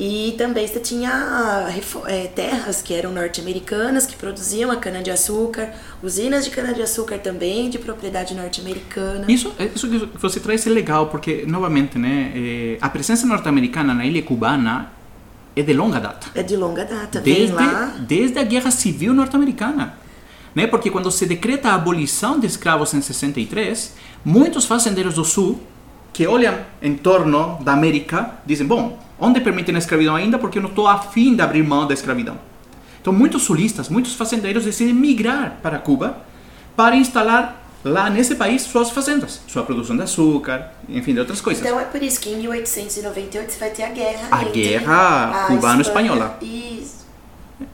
[0.00, 5.70] E também você tinha refo- eh, terras que eram norte-americanas, que produziam a cana-de-açúcar,
[6.02, 9.26] usinas de cana-de-açúcar também de propriedade norte-americana.
[9.30, 14.04] Isso, isso que você traz é legal, porque, novamente, né, eh, a presença norte-americana na
[14.04, 14.90] ilha cubana
[15.54, 16.26] é de longa data.
[16.34, 17.54] É de longa data, desde,
[18.00, 19.94] desde a Guerra Civil Norte-Americana.
[20.54, 20.66] Né?
[20.66, 25.60] Porque quando se decreta a abolição de escravos em 63, muitos fazendeiros do Sul,
[26.12, 30.38] que olham em torno da América, dizem, bom, onde permitem a escravidão ainda?
[30.38, 32.36] Porque eu não estou afim de abrir mão da escravidão.
[33.00, 36.18] Então, muitos sulistas, muitos fazendeiros decidem migrar para Cuba
[36.76, 41.64] para instalar lá nesse país suas fazendas, sua produção de açúcar, enfim, de outras coisas.
[41.64, 44.28] Então é por isso que em 1898 você vai ter a guerra.
[44.30, 46.36] A guerra cubano-espanhola.
[46.40, 46.86] Espanha E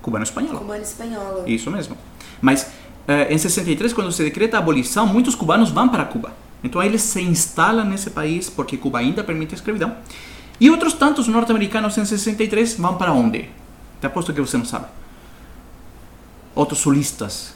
[0.02, 0.58] Cubano-espanhola.
[0.58, 1.44] cubano-espanhola.
[1.46, 1.96] Isso mesmo.
[2.40, 2.68] Mas
[3.06, 6.32] eh, em 63, quando se decreta a abolição, muitos cubanos vão para Cuba.
[6.64, 9.94] Então eles se instalam nesse país porque Cuba ainda permite a escravidão.
[10.60, 13.48] E outros tantos norte-americanos em 63 vão para onde?
[14.00, 14.86] Te aposto que você não sabe.
[16.54, 17.54] Outros sulistas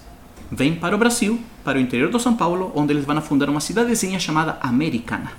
[0.51, 3.61] vêm para o Brasil, para o interior de São Paulo, onde eles vão fundar uma
[3.61, 5.33] cidadezinha chamada Americana.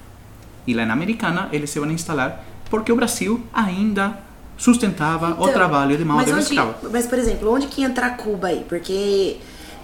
[0.68, 4.18] E lá na Americana eles se vão instalar porque o Brasil ainda
[4.58, 6.76] sustentava o Então, trabalho de mão de escrava.
[6.92, 8.66] Mas, por exemplo, onde que entra Cuba aí?
[8.68, 9.38] Porque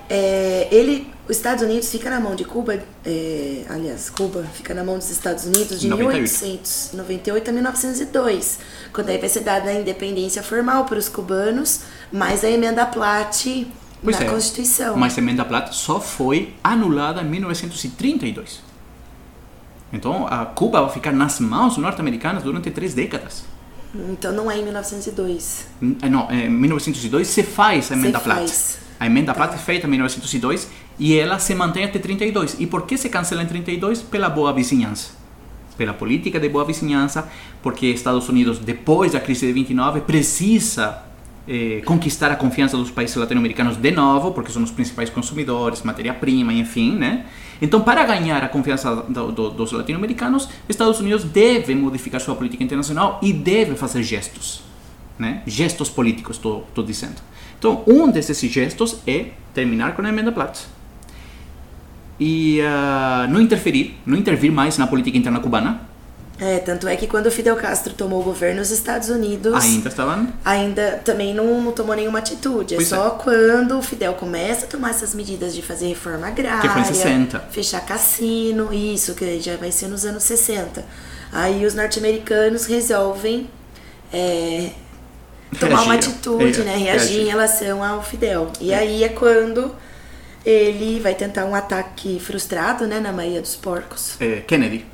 [0.09, 4.83] é, ele, os Estados Unidos fica na mão de Cuba, é, aliás, Cuba fica na
[4.83, 6.21] mão dos Estados Unidos de 98.
[6.23, 8.59] 1898 a 1902,
[8.91, 13.67] quando aí vai ser dada a independência formal para os cubanos, mais a emenda Platt
[14.03, 14.29] Pois na é.
[14.29, 14.97] Constituição.
[14.97, 18.61] Mas a emenda Plata só foi anulada em 1932.
[19.91, 23.43] Então, a Cuba vai ficar nas mãos norte-americanas durante três décadas.
[23.93, 25.65] Então não é em 1902.
[25.81, 28.77] N- eh, Não, em 1902 se faz a emenda faz.
[28.99, 30.67] A emenda Plata é feita em 1902
[30.99, 32.57] e ela se mantém até 32.
[32.59, 34.01] E por que se cancela em 32?
[34.01, 35.11] Pela boa vizinhança.
[35.77, 37.29] Pela política de boa vizinhança,
[37.63, 41.03] porque Estados Unidos, depois da crise de 29, precisa
[41.47, 46.51] eh, conquistar a confiança dos países latino-americanos de novo, porque são os principais consumidores, matéria-prima,
[46.53, 47.25] enfim, né?
[47.61, 52.63] Então, para ganhar a confiança do- do- dos latino-americanos, Estados Unidos deve modificar sua política
[52.63, 54.61] internacional e deve fazer gestos,
[55.17, 55.41] né?
[55.47, 57.21] Gestos políticos, estou dizendo.
[57.57, 60.59] Então, um desses gestos é terminar com a emenda Platt
[62.19, 65.81] e ah, não interferir, não intervir mais na política interna cubana.
[66.41, 69.89] É, tanto é que quando o Fidel Castro tomou o governo nos Estados Unidos, Ainda
[69.89, 72.75] estavam ainda também não, não tomou nenhuma atitude.
[72.75, 76.61] É Pois só quando o Fidel começa a tomar essas medidas de fazer reforma agrária,
[76.61, 77.39] Que foi em 60.
[77.51, 80.81] fechar cassino, isso, que já vai ser nos anos 60.
[81.33, 83.49] Aí os norte-americanos resolvem
[84.13, 84.69] é,
[85.59, 86.77] tomar uma atitude, É, né?
[86.77, 87.23] Reagir reagiram.
[87.23, 88.49] em relação ao Fidel.
[88.61, 89.75] E aí é quando
[90.49, 94.15] ele vai tentar um ataque frustrado, né, na Maria dos Porcos.
[94.19, 94.85] eh, Kennedy.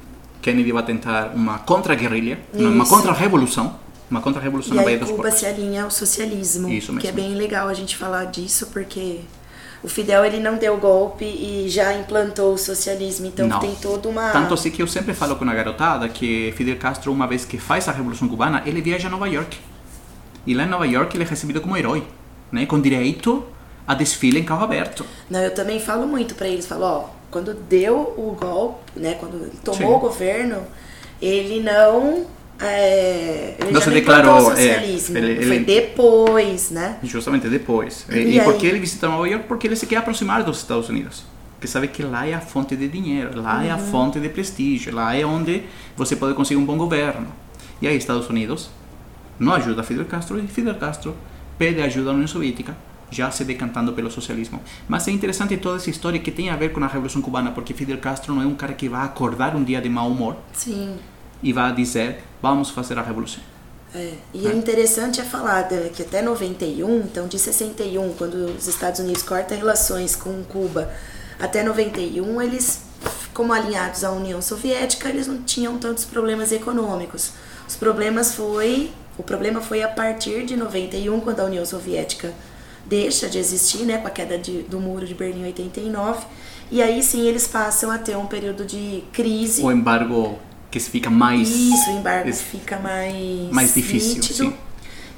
[0.41, 3.75] Kennedy vai tentar uma contra-guerrilha, uma contra-revolução,
[4.11, 5.39] uma contra-revolução na Baía dos Cuba Porcos.
[5.39, 7.29] se alinha ao socialismo, Isso que é mesmo.
[7.29, 9.21] bem legal a gente falar disso, porque
[9.81, 13.59] o Fidel ele não deu golpe e já implantou o socialismo, então Não.
[13.59, 14.29] tem toda uma...
[14.31, 17.57] Tanto assim que eu sempre falo com a garotada que Fidel Castro, uma vez que
[17.57, 19.57] faz a Revolução Cubana, ele viaja a Nova York.
[20.45, 22.03] E lá em Nova York ele é recebido como herói,
[22.51, 22.67] né?
[22.67, 23.43] com direito
[23.87, 25.05] a desfile em carro aberto.
[25.29, 29.35] Não, eu também falo muito pra eles, falo, ó, quando deu o golpe, né, quando
[29.37, 29.95] ele tomou Sim.
[29.95, 30.63] o governo,
[31.21, 32.25] ele não...
[32.59, 36.97] é, ele Não já se declarou, é, socialismo, ele- foi ele- depois, né?
[37.03, 38.05] Justamente depois.
[38.09, 38.45] E, E e aí?
[38.45, 39.45] por que ele visita Nova York?
[39.47, 41.23] Porque ele se quer aproximar dos Estados Unidos.
[41.53, 43.85] Porque sabe que lá é a fonte de dinheiro, lá é a Uhum.
[43.91, 45.63] fonte de prestígio, lá é onde
[45.95, 47.27] você pode conseguir um bom governo.
[47.81, 48.69] E aí Estados Unidos
[49.39, 51.15] não ajuda Fidel Castro e Fidel Castro
[51.57, 52.75] pede ajuda à União Soviética,
[53.15, 54.61] já se decantando pelo socialismo.
[54.87, 57.73] Mas é interessante toda essa história que tem a ver com a Revolução Cubana, porque
[57.73, 60.97] Fidel Castro não é um cara que vai acordar um dia de mau humor Sim.
[61.41, 63.41] e vai dizer vamos fazer a revolução.
[63.95, 68.99] É, e é interessante é falar que até 91, então de 61, quando os Estados
[68.99, 70.91] Unidos cortam relações com Cuba,
[71.39, 72.81] até 91 eles,
[73.33, 77.31] como alinhados à União Soviética, eles não tinham tantos problemas econômicos.
[77.67, 82.33] Os problemas foi, o problema foi a partir de 91, quando a União Soviética
[82.85, 86.25] deixa de existir, né, com a queda de- do muro de Berlim em 89,
[86.71, 89.61] e aí sim eles passam a ter um período de crise.
[89.63, 90.37] O embargo
[90.71, 94.49] que fica mais Isso, o embargo es- fica mais, mais difícil, nítido.
[94.49, 94.53] sim.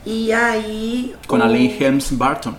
[0.06, 1.16] E aí.
[1.28, 2.54] com a o- lei Helms-Barton.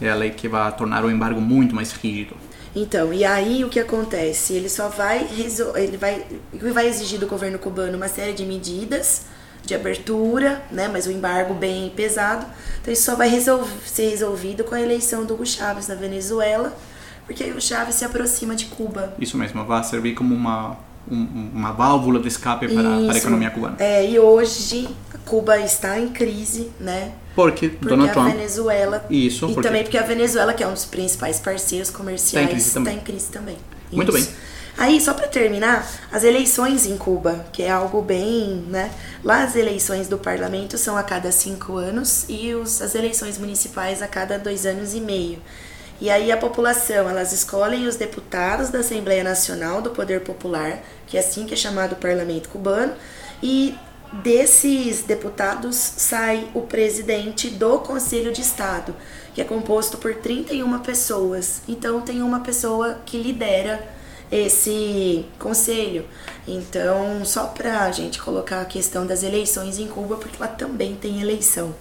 [0.00, 2.36] É a lei que vai tornar o embargo muito mais rígido.
[2.74, 4.52] Então, e aí o que acontece?
[4.52, 5.26] Ele só vai
[5.76, 6.24] ele vai
[6.72, 9.22] vai exigir do governo cubano uma série de medidas
[9.68, 12.46] de abertura, né, mas o embargo bem pesado.
[12.80, 13.62] Então isso só vai resol...
[13.84, 16.74] ser resolvido com a eleição do Hugo Chávez na Venezuela,
[17.26, 19.14] porque aí o Chávez se aproxima de Cuba.
[19.20, 20.78] Isso mesmo, vai servir como uma,
[21.10, 23.76] um- uma válvula de escape para, para a economia cubana.
[23.78, 24.88] É, e hoje
[25.26, 27.12] Cuba está em crise, né?
[27.36, 28.32] Porque, Porque Donald a Trump.
[28.32, 29.04] Venezuela.
[29.10, 32.50] Isso, E porque- também porque a Venezuela, que é um dos principais parceiros comerciais, Tá
[32.50, 32.94] em crise também.
[32.94, 33.56] tá em crise também.
[33.92, 34.26] Muito bem.
[34.78, 38.92] Aí, só para terminar, as eleições em Cuba, que é algo bem, né?
[39.24, 44.00] Lá as eleições do parlamento são a cada cinco anos e os, as eleições municipais
[44.02, 45.42] a cada dois anos e meio.
[46.00, 51.16] E aí a população, elas escolhem os deputados da Assembleia Nacional do Poder Popular, que
[51.16, 52.92] é assim que é chamado o parlamento cubano,
[53.42, 53.76] e
[54.12, 58.94] desses deputados sai o presidente do Conselho de Estado,
[59.34, 61.62] que é composto por 31 pessoas.
[61.66, 63.97] Então tem uma pessoa que lidera
[64.30, 66.04] esse conselho.
[66.46, 71.20] Então, só pra gente colocar a questão das eleições em Cuba, porque lá também tem
[71.20, 71.74] eleição.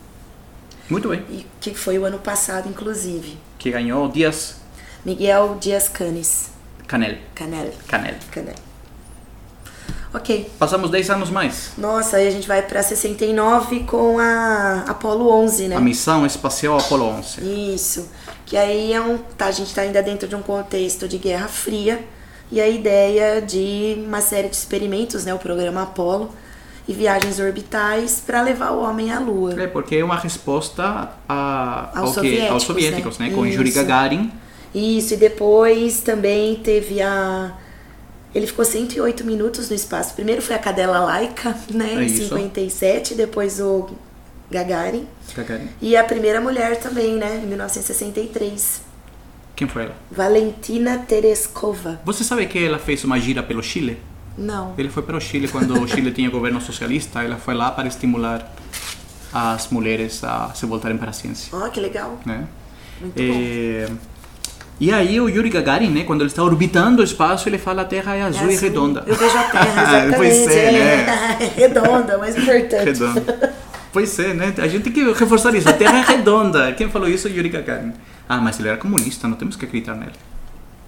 [0.89, 1.23] Muito bem.
[1.29, 3.37] E que foi o ano passado, inclusive.
[3.57, 4.55] Que ganhou Dias
[5.03, 6.49] Miguel Dias Canes.
[6.87, 7.17] Canel.
[7.35, 7.71] Canel.
[7.87, 8.15] Canel.
[8.31, 8.55] Canel.
[10.13, 10.49] Ok.
[10.57, 11.71] Passamos 10 anos mais.
[11.77, 15.75] Nossa, aí a gente vai pra 69 com a Apollo 11, né?
[15.75, 17.75] A missão espacial Apollo 11.
[17.75, 18.09] Isso.
[18.45, 19.17] Que aí é um.
[19.17, 22.03] Tá, a gente tá ainda dentro de um contexto de Guerra Fria.
[22.51, 25.33] E a ideia de uma série de experimentos, né?
[25.33, 26.33] O programa Apollo
[26.87, 29.61] e viagens orbitais para levar o homem à Lua.
[29.61, 33.29] É, porque é uma resposta a, Aos ao que, aos soviéticos, soviéticos, né?
[33.29, 33.35] né?
[33.35, 33.71] Com Yuri.
[33.71, 34.31] Gagarin.
[34.73, 37.53] Isso, e depois também teve a.
[38.33, 40.13] Ele ficou 108 minutos no espaço.
[40.13, 41.95] Primeiro foi a cadela laica, né?
[41.95, 42.29] É Em isso.
[42.29, 43.89] 57, depois o
[44.49, 45.07] Gagarin.
[45.35, 45.67] Gagarin.
[45.81, 47.41] E a primeira mulher também, né?
[47.43, 48.86] Em 1963.
[49.57, 49.95] Quem foi ela?
[50.11, 51.99] Valentina Tereskova.
[52.05, 53.97] Você sabe que ela fez uma gira pelo Chile?
[54.37, 54.75] Não.
[54.77, 57.23] Ele foi para o Chile quando o Chile tinha governo socialista.
[57.23, 58.53] Ela foi lá para estimular
[59.33, 61.49] as mulheres a se voltarem para a ciência.
[61.57, 62.19] Ó, que legal.
[62.23, 62.45] né?
[63.01, 63.87] Muito É,
[64.79, 67.85] E aí o Yuri Gagarin, né, quando ele está orbitando o espaço, ele fala a
[67.85, 68.61] Terra é azul, É e azul.
[68.69, 69.03] redonda.
[69.07, 70.15] Eu vejo a Terra, exatamente.
[70.17, 71.37] pois é, né?
[71.41, 72.85] É redonda, mais importante.
[72.85, 73.53] Redonda.
[73.91, 74.53] Pois é, né?
[74.59, 75.67] A gente tem que reforçar isso.
[75.67, 76.71] A Terra é redonda.
[76.73, 77.27] Quem falou isso?
[77.27, 77.91] Yuri Gagarin.
[78.27, 80.13] Ah, mas ele era comunista, não temos que acreditar nele.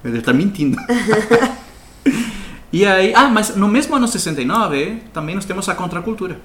[0.04, 0.78] Ele está mentindo.
[2.72, 6.40] e aí, ah, mas no mesmo ano 69 também nós temos a contracultura.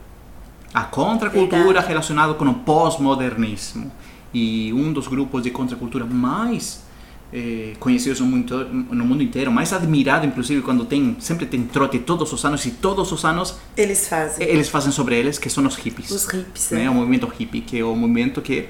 [0.73, 3.91] A contracultura relacionada com o pós-modernismo.
[4.33, 6.83] E um dos grupos de contracultura mais
[7.33, 11.99] eh, conhecidos no mundo, no mundo inteiro, mais admirado, inclusive, quando tem sempre tem trote
[11.99, 14.49] todos os anos e todos os anos Eles fazem.
[14.49, 16.11] eles fazem sobre eles, que são os hippies.
[16.11, 16.85] Os hippies, né?
[16.85, 16.91] né?
[16.91, 18.69] O movimento hippie, que é o movimento que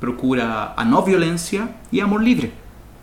[0.00, 2.52] procura a não violência e amor livre.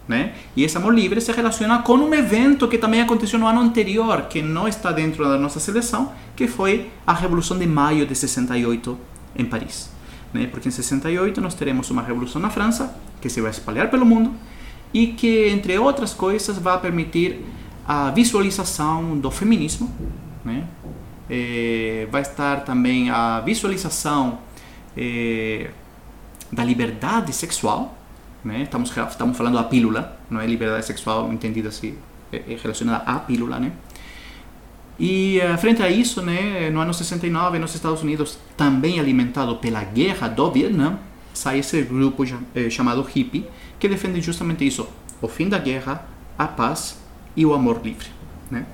[0.08, 0.34] Né?
[0.55, 4.23] E esse amor livre se relaciona com um evento que também aconteceu no ano anterior,
[4.23, 8.97] que não está dentro da nossa seleção, que foi a Revolução de Maio de 68
[9.36, 9.89] em Paris.
[10.31, 10.47] Né?
[10.51, 14.31] Porque em 68 nós teremos uma revolução na França, que se vai espalhar pelo mundo,
[14.93, 17.43] e que, entre outras coisas, vai permitir
[17.88, 19.91] a visualização do feminismo,
[20.43, 20.65] né?
[21.29, 24.39] Eh, vai estar também a visualização
[24.95, 25.69] eh,
[26.56, 27.98] da liberdade sexual,
[28.44, 28.63] né?
[28.63, 31.96] Estamos estamos falando da pílula, não é liberdade sexual entendida assim,
[32.32, 33.72] é, relacionada à pílula, né?
[34.98, 39.84] E eh, frente a isso, né, no ano 69, nos Estados Unidos, também alimentado pela
[39.84, 40.98] guerra do Vietnã,
[41.34, 43.46] sai esse grupo ja- eh, chamado hippie,
[43.78, 44.88] que defende justamente isso:
[45.22, 46.98] o fim da guerra, a paz
[47.36, 48.08] e o amor livre,
[48.50, 48.65] né?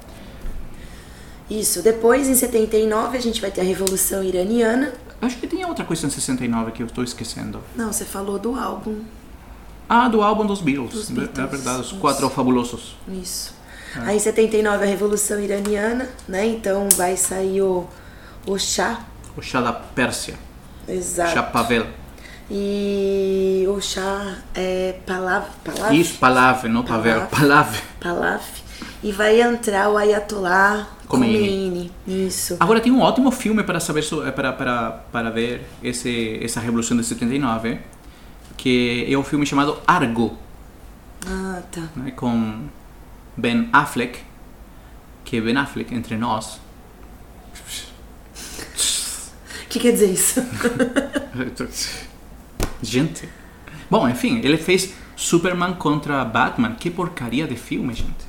[1.50, 1.82] Isso.
[1.82, 4.94] Depois, em 79, a gente vai ter a Revolução Iraniana.
[5.22, 7.62] Acho que tem outra coisa em 69 que eu estou esquecendo.
[7.76, 9.02] Não, você falou do álbum.
[9.88, 10.94] Ah, do álbum dos Beatles.
[10.94, 11.98] Dos É Beatles, verdade, os isso.
[11.98, 12.96] quatro fabulosos.
[13.08, 13.54] Isso.
[14.06, 16.46] Aí, em 79, a Revolução Iraniana, né?
[16.46, 17.86] Então, vai sair o,
[18.48, 19.02] o chá.
[19.36, 20.36] O chá da Pérsia.
[20.88, 21.34] Exato.
[21.34, 21.86] Chá Pavel.
[22.50, 25.50] E o chá é palavra.
[25.64, 25.94] Palavra?
[25.94, 27.28] Isso, Palavra, não Pavel.
[27.28, 27.80] Palavra.
[28.00, 28.42] Palavra.
[29.04, 31.92] E vai entrar o Ayatollah Khomeini.
[32.08, 32.56] Isso.
[32.60, 36.96] Agora tem um ótimo filme para saber eh, para para para ver esse essa revolução
[36.96, 37.80] de 79,
[38.56, 40.38] que é o filme chamado Argo,
[41.26, 41.82] Ah, tá.
[41.96, 42.66] né, com
[43.36, 44.20] Ben Affleck,
[45.26, 46.60] que Ben Affleck entre nós.
[49.66, 50.42] O que quer dizer isso?
[52.84, 53.28] Gente.
[53.90, 56.76] Bom, enfim, ele fez Superman contra Batman.
[56.76, 58.26] Que porcaria de filme, gente.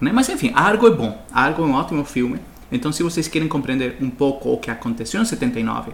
[0.00, 0.12] Né?
[0.12, 1.24] Mas enfim, Argo é bom.
[1.32, 2.40] Argo é um ótimo filme.
[2.70, 5.92] Então, se vocês querem compreender um pouco o que aconteceu em 79,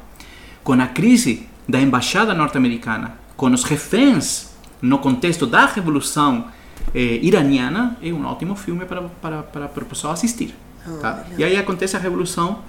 [0.62, 6.48] com a crise da embaixada norte-americana, com os reféns no contexto da revolução
[6.94, 10.54] eh, iraniana, é um ótimo filme para, para, para, para o pessoal assistir.
[11.00, 11.24] Tá?
[11.26, 11.36] Olha.
[11.38, 12.60] E aí acontece a revolução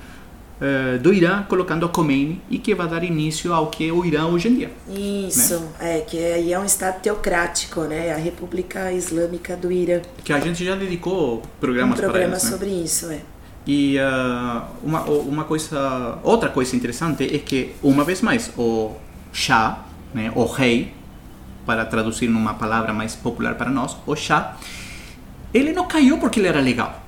[0.61, 4.27] eh, do Irã colocando Khomeini e que vai dar início ao que é o Irã
[4.27, 4.71] hoje em dia.
[4.89, 8.13] Isso, é, que aí é um estado teocrático, né?
[8.13, 10.01] A República Islâmica do Irã.
[10.23, 12.49] Que a gente já dedicou Um programas para programa eles, né?
[12.49, 13.19] sobre isso, é.
[13.67, 18.95] E ah, uma, uma coisa, outra coisa interessante é que, uma vez mais, o
[19.33, 20.93] Shah, né, o rei,
[21.65, 24.55] para traduzir numa palavra mais popular para nós, o Shah,
[25.53, 27.04] ele não caiu porque ele era legal.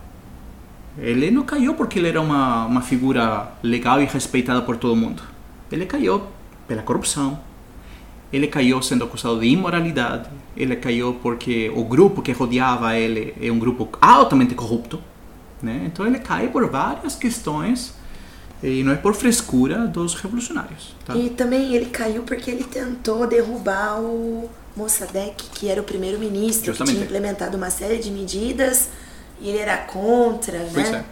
[0.99, 5.21] Ele não caiu porque ele era uma, uma figura legal e respeitada por todo mundo.
[5.71, 6.23] Ele caiu
[6.67, 7.39] pela corrupção.
[8.33, 10.29] Ele caiu sendo acusado de imoralidade.
[10.55, 14.99] Ele caiu porque o grupo que rodeava ele é um grupo altamente corrupto.
[15.62, 15.83] Né?
[15.86, 17.93] Então ele cai por várias questões
[18.62, 20.95] e não é por frescura dos revolucionários.
[21.05, 21.15] Tá?
[21.15, 26.83] E também ele caiu porque ele tentou derrubar o Mossadegh, que era o primeiro-ministro, que
[26.83, 28.89] tinha implementado uma série de medidas
[29.41, 31.04] e ele era contra, Pois né?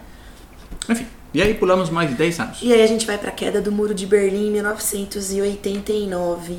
[0.88, 0.92] é.
[0.92, 2.58] Enfim, e aí pulamos mais de 10 anos.
[2.62, 6.52] E aí a gente vai para a queda do Muro de Berlim em 1989.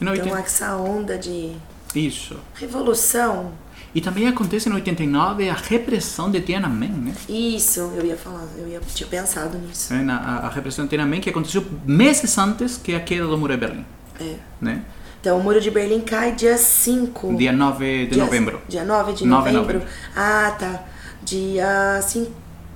[0.00, 1.52] E no Então 80 essa onda de
[1.94, 2.36] Isso.
[2.54, 3.52] revolução,
[3.94, 7.14] E também acontece em 89 a repressão de Tiananmen, né?
[7.28, 9.94] isso, eu ia falar, eu ia, tinha pensado nisso.
[9.94, 13.38] É, na- a, a repressão de Tiananmen que aconteceu meses antes que a queda do
[13.38, 13.86] Muro de Berlim,
[14.20, 14.34] É.
[14.60, 14.82] né?
[15.20, 17.36] Então o Muro de Berlim cai dia 5.
[17.36, 18.60] Dia 9 de Dia- novembro.
[18.68, 19.78] Dia 9 de 9 de novembro.
[19.78, 19.88] novembro.
[20.16, 20.82] Ah, tá.
[21.24, 22.30] Dia 5.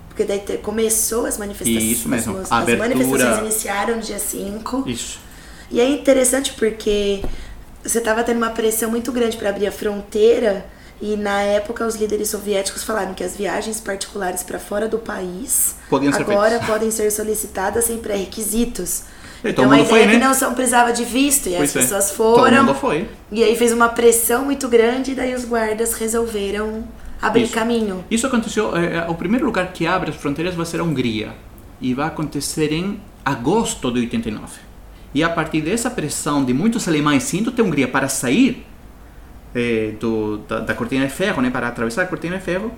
[0.09, 1.85] Porque daí te- começou as manifestações.
[1.93, 4.85] Isso mesmo, As, abertura- manifestações iniciaram no dia 5.
[4.89, 5.19] Isso.
[5.71, 7.23] E é interessante porque
[7.85, 10.67] você estava tendo uma pressão muito grande para abrir a fronteira.
[11.01, 15.77] E na época os líderes soviéticos falaram que as viagens particulares para fora do país
[15.89, 16.66] ser agora feitas.
[16.66, 19.03] podem ser solicitadas sem pré-requisitos.
[19.45, 20.27] Então todo a ideia foi, é que né?
[20.27, 21.81] não só precisava de visto e Pois as é.
[21.83, 22.64] pessoas Todo foram.
[22.64, 23.09] mundo foi.
[23.31, 26.83] E aí fez uma pressão muito grande, e daí os guardas resolveram
[27.21, 27.55] abrir Isso.
[27.55, 28.05] caminho.
[28.11, 28.77] Isso aconteceu.
[28.77, 31.35] é, é, o primeiro lugar que abre as fronteiras vai ser a Hungria.
[31.81, 34.61] E vai acontecer em agosto de 89.
[35.14, 38.66] E a partir dessa pressão de muitos alemães indo até a Hungria para sair
[39.55, 42.73] eh, do, da, da cortina de ferro, né, para atravessar a cortina de ferro,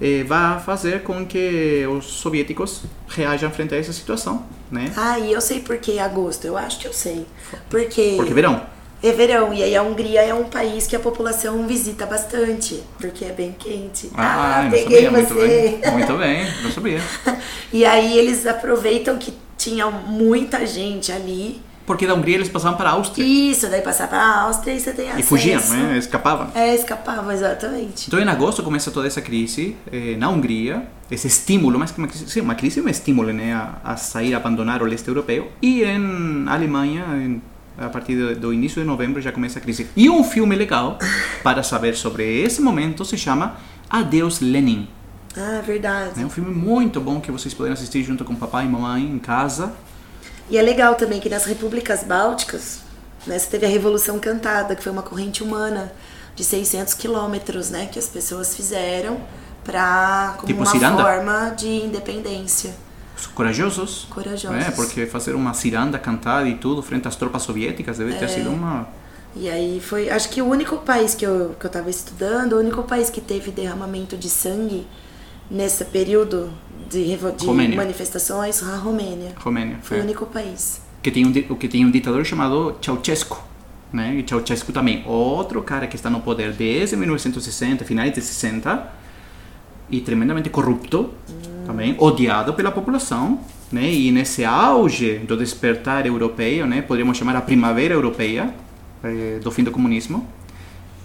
[0.00, 4.92] eh, vai fazer com que os soviéticos reajam frente a essa situação, né?
[4.96, 6.44] Ah, e eu sei por que agosto.
[6.44, 7.26] Eu acho que eu sei.
[7.68, 8.66] Porque, Porque verão.
[9.02, 9.52] É verão.
[9.52, 12.82] E aí a Hungria é um país que a população visita bastante.
[13.00, 14.10] Porque é bem quente.
[14.14, 15.78] Ah, não peguei sabia, muito você.
[15.82, 15.92] bem.
[15.92, 17.00] Muito bem, não sabia.
[17.72, 21.60] E aí eles aproveitam que tinha muita gente ali.
[21.86, 24.92] Porque da Hungria eles passavam para a Áustria Isso, daí passar pra Áustria e você
[24.92, 25.26] tem e acesso.
[25.26, 25.98] fugiam, né?
[25.98, 26.48] Escapavam.
[26.54, 28.06] É, escapavam, exatamente.
[28.06, 32.06] Então, em agosto começa toda essa crise eh, na Hungria, esse estímulo, mais que uma
[32.06, 35.08] crise, sim, uma crise é um estímulo né, a, a sair, a abandonar o leste
[35.08, 35.50] europeu.
[35.60, 37.42] E em Alemanha, em-
[37.78, 39.88] a partir do, do início de novembro, já começa a crise.
[39.96, 40.98] E um filme legal
[41.42, 43.56] para saber sobre esse momento se chama
[43.88, 44.88] Adeus Lenin.
[45.36, 46.20] Ah, verdade.
[46.20, 49.18] É um filme muito bom que vocês podem assistir junto com papai e mamãe em
[49.18, 49.72] casa.
[50.50, 52.80] E é legal também que nas repúblicas bálticas,
[53.26, 55.90] né, você teve a Revolução Cantada, que foi uma corrente humana
[56.36, 59.18] de 600 quilômetros, né, que as pessoas fizeram
[59.64, 61.02] para como Tipo uma ciranda?
[61.02, 62.74] forma de independência.
[63.22, 64.06] Os corajosos.
[64.10, 64.50] Corajosos.
[64.50, 68.50] né, porque fazer uma ciranda cantada e tudo frente às tropas soviéticas deve ter sido
[68.50, 68.88] uma...
[69.34, 72.58] E aí foi, acho que o único país que eu, que eu tava estudando, o
[72.58, 74.86] único país que teve derramamento de sangue
[75.50, 76.50] nesse período
[76.90, 77.76] de, de Romênia.
[77.76, 79.32] manifestações, a Romênia.
[79.38, 79.78] Romênia.
[79.82, 80.00] Foi é.
[80.00, 80.82] o único país.
[81.02, 83.42] que tem um, que tem um ditador chamado Ceausescu,
[83.90, 84.14] né?
[84.16, 89.01] E Ceausescu também, outro cara que está no poder desde 1960, finais de 60,
[89.90, 91.10] e tremendamente corrupto,
[91.66, 93.90] também odiado pela população, né?
[93.92, 96.82] E nesse auge do despertar europeu, né?
[96.82, 98.52] Poderíamos chamar a primavera europeia
[99.04, 100.26] eh, do fim do comunismo.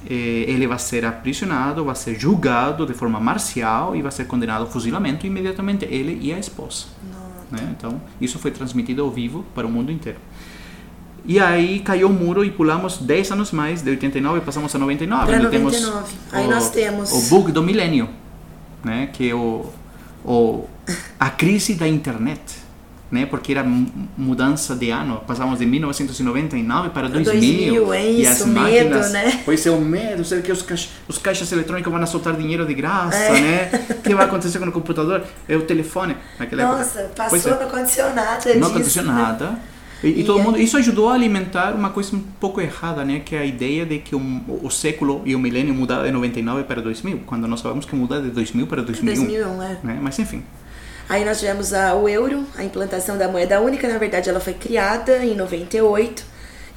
[0.10, 4.62] eh, ele vai ser aprisionado, vai ser julgado de forma marcial e vai ser condenado
[4.62, 6.86] ao fuzilamento imediatamente ele e a esposa.
[7.52, 7.60] Né?
[7.78, 10.20] Então, isso foi transmitido ao vivo para o mundo inteiro.
[11.26, 15.26] E aí caiu o muro e pulamos 10 anos mais, de 89 passamos a 99.
[15.26, 16.14] Pra onde temos 99.
[16.32, 18.08] Aí o- nós temos- O bug do milênio,
[18.88, 19.10] né?
[19.14, 19.66] que é o,
[20.26, 20.66] o,
[21.20, 22.66] a crise da internet.
[23.10, 23.26] Né?
[23.26, 27.86] Porque era mu- mudança de ano, passamos de 1999 para 2000.
[27.86, 29.42] 2000, é e isso, as medo, máquinas, né?
[29.46, 32.74] Pois é, o medo, sabe que os, caixa, os caixas eletrônicos vão soltar dinheiro de
[32.74, 33.40] graça, É.
[33.40, 33.86] né?
[33.92, 35.24] O que vai acontecer com o computador?
[35.48, 37.30] É o telefone, naquela Nossa, época.
[37.30, 37.64] passou é.
[37.64, 38.46] no condicionado.
[38.50, 39.14] Não disso, aconteceu né?
[39.14, 39.56] nada.
[39.56, 43.22] E, e E todo mundo, isso ajudou a alimentar uma coisa um pouco errada, né?
[43.24, 44.22] Que é a ideia de que o,
[44.64, 48.22] o século e o milênio mudaram de 99 para 2000, quando nós sabemos que muda
[48.22, 49.26] de 2000 para 2001.
[49.26, 49.78] 2001, é.
[49.84, 50.00] Né?
[50.02, 50.44] Mas enfim,
[51.10, 54.54] Aí nós tivemos a, o euro, a implantação da moeda única, na verdade ela foi
[54.54, 56.26] criada em 98.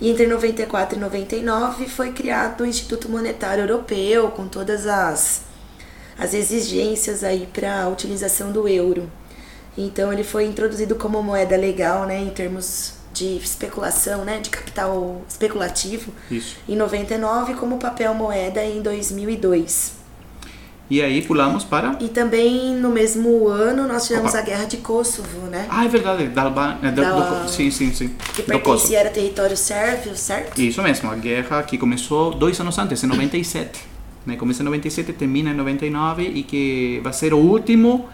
[0.01, 5.43] E entre 94 e 99 foi criado o Instituto Monetário Europeu, com todas as,
[6.17, 9.11] as exigências aí para a utilização do euro.
[9.77, 15.23] Então ele foi introduzido como moeda legal, né, em termos de especulação, né, de capital
[15.29, 16.57] especulativo, isso.
[16.69, 19.99] em 99 como papel moeda em 2002.
[20.89, 21.97] E aí pulamos para.
[22.01, 24.41] E também no mesmo ano nós tivemos Opa.
[24.41, 25.67] a Guerra de Kosovo, né?
[25.71, 26.91] Ah, é verdade, da Albânia.
[26.91, 28.09] do- Da- do- sim, sim, sim.
[28.35, 30.61] Que pertencia era território sérvio, certo?
[30.61, 33.79] Isso mesmo, a guerra que começou dois anos antes, em 97.
[34.27, 34.35] Né?
[34.37, 38.09] Começa em 97, termina em 99 e que vai ser o último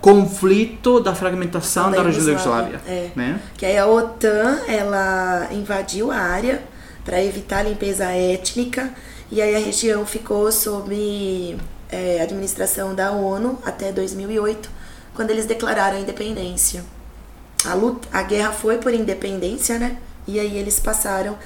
[0.00, 2.80] conflito da fragmentação Da da região da Iugoslávia, Iugoslávia.
[2.88, 3.10] é.
[3.14, 3.40] Né?
[3.56, 6.62] Que aí a OTAN, ela invadiu a área
[7.04, 8.90] para evitar a limpeza étnica
[9.30, 11.56] e aí a região ficou sob
[11.90, 14.68] é, administração da ONU até 2008,
[15.14, 16.82] quando eles declararam a independência.
[17.64, 19.96] A, luta, a guerra foi por independência, né?
[20.26, 21.36] E aí eles passaram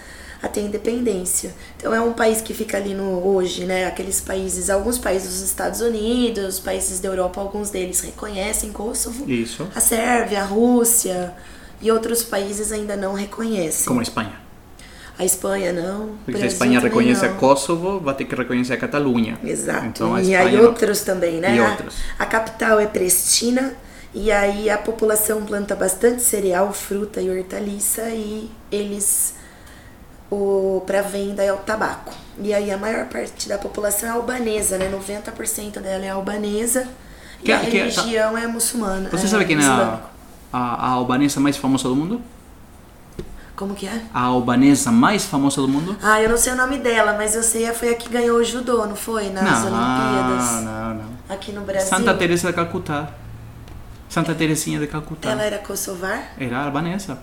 [0.45, 1.55] a ter independência.
[1.79, 3.87] Então é um país que fica ali no hoje, né?
[3.87, 9.25] Aqueles países, alguns países dos Estados Unidos, países da Europa, alguns deles reconhecem Kosovo.
[9.31, 9.67] Isso.
[9.75, 11.33] A Sérvia, a Rússia
[11.81, 13.87] e outros países ainda não reconhecem.
[13.87, 14.33] Como a Espanha.
[15.19, 16.11] A Espanha não.
[16.25, 17.37] Porque se a Espanha reconhece a não.
[17.39, 19.39] Kosovo, vai ter que reconhecer a Catalunha.
[19.43, 19.87] Exato.
[19.87, 21.57] Então a e aí não- outros também, né?
[21.57, 21.95] E A- outros.
[22.19, 23.75] A, capital é Pristina
[24.13, 29.35] e aí a população planta bastante cereal, fruta e hortaliça e eles
[30.87, 32.13] para venda é o tabaco.
[32.39, 34.91] E aí a maior parte da população é albanesa, né?
[34.91, 36.89] 90% dela é albanesa.
[37.43, 39.09] Que- e a que- religião é muçulmana.
[39.11, 40.01] Você é sabe quem é a,
[40.53, 42.21] a, a albanesa mais famosa do mundo?
[43.57, 44.03] Como que é?
[44.13, 45.97] A albanesa mais famosa do mundo?
[46.03, 48.45] Ah, eu não sei o nome dela, mas eu sei foi a que ganhou o
[48.45, 49.31] judô, não foi?
[49.31, 50.65] Nas não, Olimpíadas.
[50.65, 51.05] não, não.
[51.29, 51.89] Aqui no Brasil.
[51.89, 53.11] Santa Teresa de Calcutá.
[54.09, 55.31] Santa Teresinha de Calcutá.
[55.31, 56.33] Ela era kosovar?
[56.39, 57.19] Era albanesa.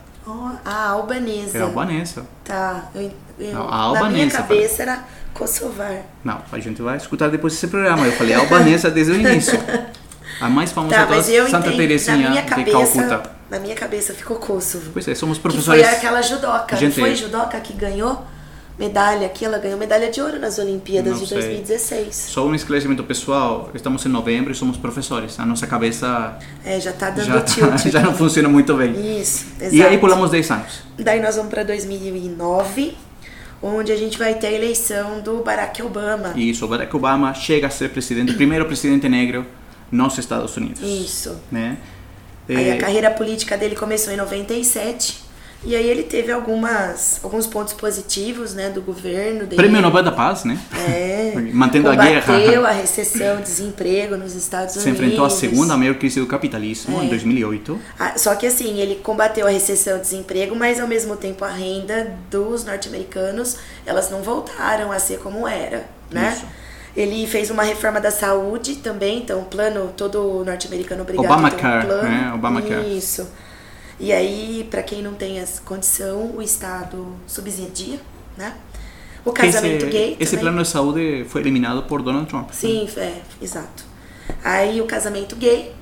[0.66, 1.58] Ah, albanesa.
[1.58, 2.26] Era albanesa.
[2.44, 2.86] Tá.
[2.96, 5.04] Eu, eu- Não, a na minha albanesa, cabeça era
[5.34, 6.02] kosovar.
[6.24, 8.06] Não, a gente vai escutar depois desse programa.
[8.06, 9.60] Eu falei albanesa desde o início.
[10.40, 11.78] A mais famosa Tá, de todas, mas eu Santa entendi.
[11.78, 13.30] Teresinha minha de cabeça, Calcutá.
[13.50, 14.90] Na minha cabeça ficou Kosovo.
[14.94, 15.86] Pois é, somos Que professores.
[15.86, 16.76] foi aquela judoca.
[16.78, 18.26] Gente- foi judoca que ganhou?
[18.82, 21.38] Medalha aqui, ela ganhou medalha de ouro nas Olimpíadas Não de sei.
[21.38, 22.16] 2016.
[22.30, 25.40] Só um esclarecimento pessoal, estamos em novembro e somos professores.
[25.40, 27.86] A nossa cabeça É, já tá dando já, tilt.
[27.94, 28.92] já não funciona muito bem.
[29.22, 29.76] Isso, exato.
[29.76, 30.82] E aí pulamos 10 anos.
[30.98, 32.98] Daí nós vamos para 2009,
[33.62, 36.34] onde a gente vai ter a eleição do Barack Obama.
[36.36, 39.46] Isso, Barack Obama chega a ser presidente, primeiro presidente negro
[39.92, 40.82] nos Estados Unidos.
[40.82, 41.40] Isso.
[41.52, 41.78] Né?
[42.50, 45.30] Aí Eh, a carreira política dele começou em 97.
[45.64, 49.56] E aí ele teve algumas, alguns pontos positivos, né, do governo dele.
[49.58, 50.58] Prêmio Nobel da Paz, né?
[50.76, 52.22] É, Mantendo a guerra.
[52.26, 55.00] combateu a recessão, desemprego nos Estados Se Unidos.
[55.00, 57.06] enfrentou à segunda maior crise do capitalismo É.
[57.06, 57.80] em 2008.
[58.00, 62.12] Ah, Só que assim, ele combateu a recessão desemprego, mas ao mesmo tempo a renda
[62.32, 66.34] dos norte-americanos, elas não voltaram a ser como era, né?
[66.36, 66.46] Isso.
[66.98, 72.00] Ele fez uma reforma da saúde também, então plano todo norte-americano obrigado Obamacare, tem um
[72.00, 72.10] plano.
[72.16, 72.32] né?
[72.34, 72.98] Obamacare.
[72.98, 73.28] Isso.
[74.04, 78.00] E aí, para quem não tem essa condição, o Estado subsidia,
[78.36, 78.56] né?
[79.24, 80.46] O casamento esse, gay esse também.
[80.46, 82.50] plano de saúde foi eliminado por Donald Trump.
[82.52, 83.84] Sim, é, exato.
[84.44, 85.76] Aí o casamento gay,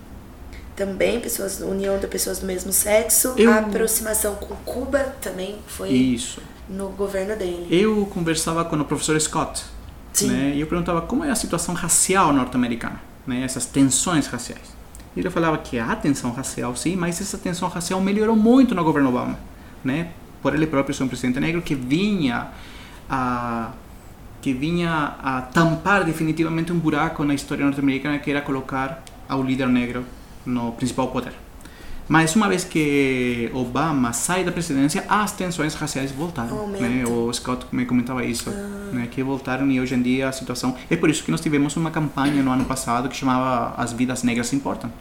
[0.76, 3.34] também, pessoas, união de pessoas do mesmo sexo.
[3.38, 6.41] Eu- A aproximação com Cuba também foi Isso.
[6.67, 7.67] no governo dele.
[7.72, 9.63] Eu conversava com o professor Scott,
[10.11, 10.28] Sim.
[10.28, 10.51] né?
[10.55, 13.43] E eu perguntava como é a situação racial norte-americana, né?
[13.43, 14.78] Essas tensões raciais.
[15.20, 19.09] Ele falava que há tensão racial, sim, mas essa tensão racial melhorou muito no governo
[19.09, 19.38] Obama,
[19.84, 20.11] né?
[20.41, 22.47] Por ele próprio ser um presidente negro que vinha
[23.09, 23.72] a
[24.41, 29.67] que vinha a tampar definitivamente um buraco na história norte-americana que era colocar ao líder
[29.67, 30.05] negro
[30.45, 31.34] no principal poder.
[32.07, 36.67] Mas uma vez que Obama sai da presidência, as tensões raciais voltaram.
[36.70, 37.03] Né?
[37.05, 38.49] O Scott me comentava isso,
[38.91, 39.07] né?
[39.11, 40.76] que voltaram e hoje em dia a situação...
[40.89, 44.24] É por isso que nós tivemos uma campanha no ano passado que chamava As Vidas
[44.24, 44.91] Negras Importam.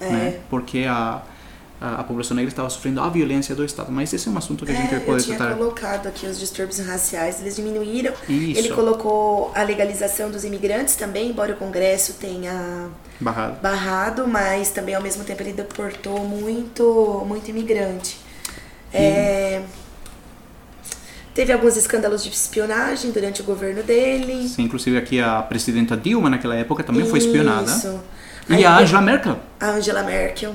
[0.00, 0.04] É.
[0.06, 0.38] Né?
[0.50, 1.22] Porque a,
[1.80, 3.90] a, a população negra estava sofrendo a violência do Estado.
[3.90, 5.54] Mas esse é um assunto que a gente É, eu pode tinha tratar.
[5.56, 8.12] colocado aqui os distúrbios raciais, eles diminuíram.
[8.28, 8.58] Isso.
[8.60, 12.88] Ele colocou a legalização dos imigrantes também, embora o Congresso tenha
[13.20, 13.60] Barrado.
[13.60, 18.18] barrado, mas também ao mesmo tempo ele deportou muito, muito imigrante.
[18.92, 19.62] É,
[21.34, 24.48] teve alguns escândalos de espionagem durante o governo dele.
[24.48, 27.70] Sim, inclusive aqui a presidenta Dilma naquela época também foi espionada.
[27.70, 28.00] Isso.
[28.48, 29.38] E Aí, a Angela Merkel.
[29.60, 30.54] a Angela Merkel.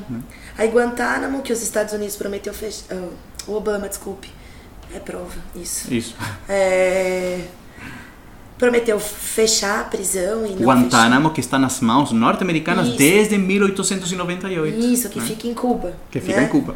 [0.58, 2.96] Aí Guantánamo, que os Estados Unidos prometeu fechar.
[3.48, 4.30] o Obama, desculpe.
[4.96, 5.91] É prova, isso.
[5.94, 6.16] Isso.
[6.48, 7.41] É,
[8.58, 14.76] prometeu fechar a prisão e não Guantánamo, que está nas mãos norte-americanas desde 1898.
[14.76, 14.91] fechou.
[14.91, 15.26] Isso, que né?
[15.26, 15.94] fica em Cuba.
[16.12, 16.46] Que fica né?
[16.46, 16.76] em Cuba.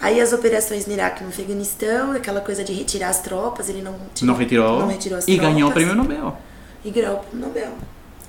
[0.00, 3.82] Aí as operações no Iraque e no Afeganistão, aquela coisa de retirar as tropas, ele
[3.82, 4.80] não Não retirou.
[4.80, 5.52] não retirou as e tropas.
[5.54, 6.36] ganhou o prêmio Nobel.
[6.84, 7.72] E ganhou o prêmio Nobel.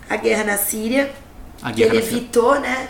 [0.07, 1.11] A guerra na Síria,
[1.63, 2.89] A guerra ele evitou, né?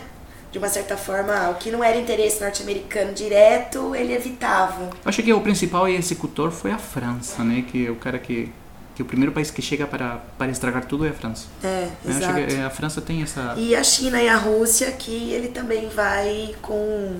[0.50, 4.90] De uma certa forma, o que não era interesse norte-americano direto, ele evitava.
[5.04, 7.64] Acho que o principal executor foi a França, né?
[7.70, 8.52] Que é o cara que
[8.94, 11.46] que o primeiro país que chega para para estragar tudo é a França.
[11.64, 12.26] É, Eu exato.
[12.26, 15.48] acho que eh, a França tem essa E a China e a Rússia, que ele
[15.48, 17.16] também vai com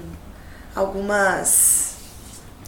[0.75, 1.95] algumas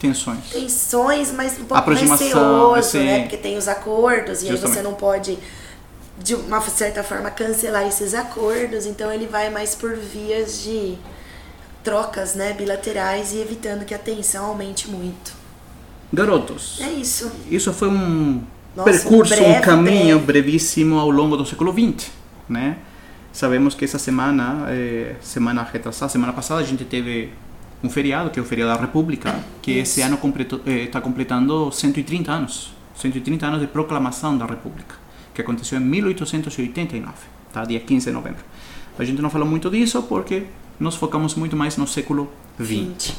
[0.01, 0.51] tensões.
[0.51, 3.05] tensões, mas um pouco receoso, sim.
[3.05, 3.20] né?
[3.22, 4.76] Porque tem os acordos e aí Justamente.
[4.76, 5.39] você não pode,
[6.19, 8.87] de uma certa forma, cancelar esses acordos.
[8.87, 10.97] Então ele vai mais por vias de
[11.85, 15.33] trocas, né, bilaterais e evitando que a tensão aumente muito.
[16.12, 17.31] Garotos, É isso.
[17.51, 18.43] isso foi um
[18.75, 20.43] Nossa, percurso, um breve, um caminho breve.
[20.43, 22.11] brevíssimo ao longo do século XX,
[22.49, 22.79] né?
[23.33, 27.33] Sabemos que essa semana, eh, semana retrasada, semana passada, a gente teve
[27.85, 30.19] um feriado, que é o feriado da República, que esse ano
[30.64, 32.73] está completando 130 anos.
[32.97, 34.95] 130 anos de proclamação da República,
[35.37, 37.12] que aconteceu em 1889,
[37.53, 37.64] tá?
[37.64, 38.43] dia 15 de novembro.
[38.99, 40.45] A gente não falou muito disso porque
[40.80, 42.37] nos focamos muito mais no século XX.
[42.59, 43.14] 20.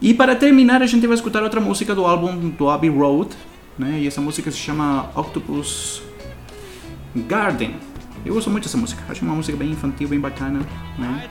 [0.00, 3.30] E para terminar, a gente vai escutar outra música do álbum do Abbey Road,
[3.78, 3.98] né?
[4.00, 6.02] E essa música se chama Octopus
[7.14, 7.74] Garden.
[8.24, 10.60] Eu gosto muito dessa música, acho uma música bem infantil, bem bacana,
[10.98, 11.28] né?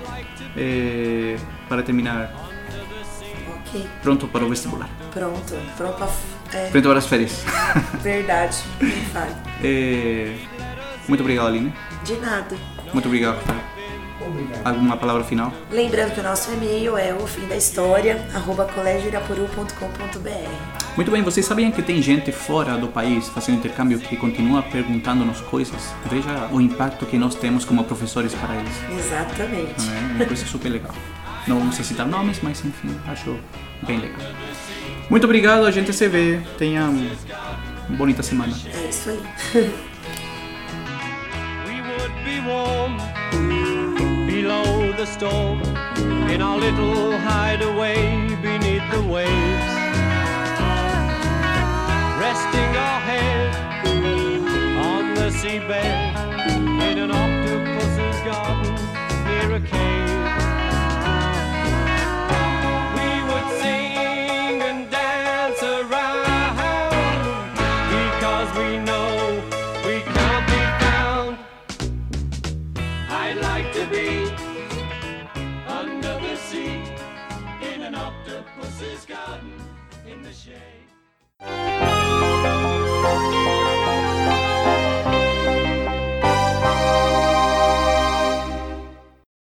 [0.57, 1.37] É,
[1.69, 2.33] para terminar,
[4.01, 5.55] pronto para o vestibular, Pronto.
[5.77, 6.09] Pronto pra.
[6.53, 7.43] É pronto para as férias.
[8.03, 8.57] verdade.
[8.81, 9.33] Nem fale.
[9.63, 10.35] É,
[11.07, 11.73] muito obrigado, Aline.
[12.03, 12.55] De nada.
[12.93, 13.37] Muito obrigado.
[13.37, 13.61] Rafael.
[14.27, 14.67] Obrigado.
[14.67, 15.53] Alguma palavra final?
[15.71, 18.67] Lembrando que o nosso e-mail é o fim da história, arroba.
[20.95, 25.39] Muito bem, vocês sabiam que tem gente fora do país fazendo intercâmbio que continua perguntando-nos
[25.41, 25.93] coisas?
[26.09, 29.05] Veja o impacto que nós temos como professores para eles.
[29.05, 29.89] Exatamente.
[29.89, 30.95] É uma coisa super legal.
[31.47, 33.37] Não vamos citar nomes, mas enfim, acho
[33.85, 34.19] bem legal.
[35.09, 36.39] Muito obrigado, a gente se vê.
[36.57, 38.53] Tenha uma bonita semana.
[38.73, 39.19] É isso aí.
[52.25, 53.55] resting our head
[54.89, 55.85] on the seabed
[56.87, 58.75] in an octopus's garden
[59.25, 59.94] near a cave.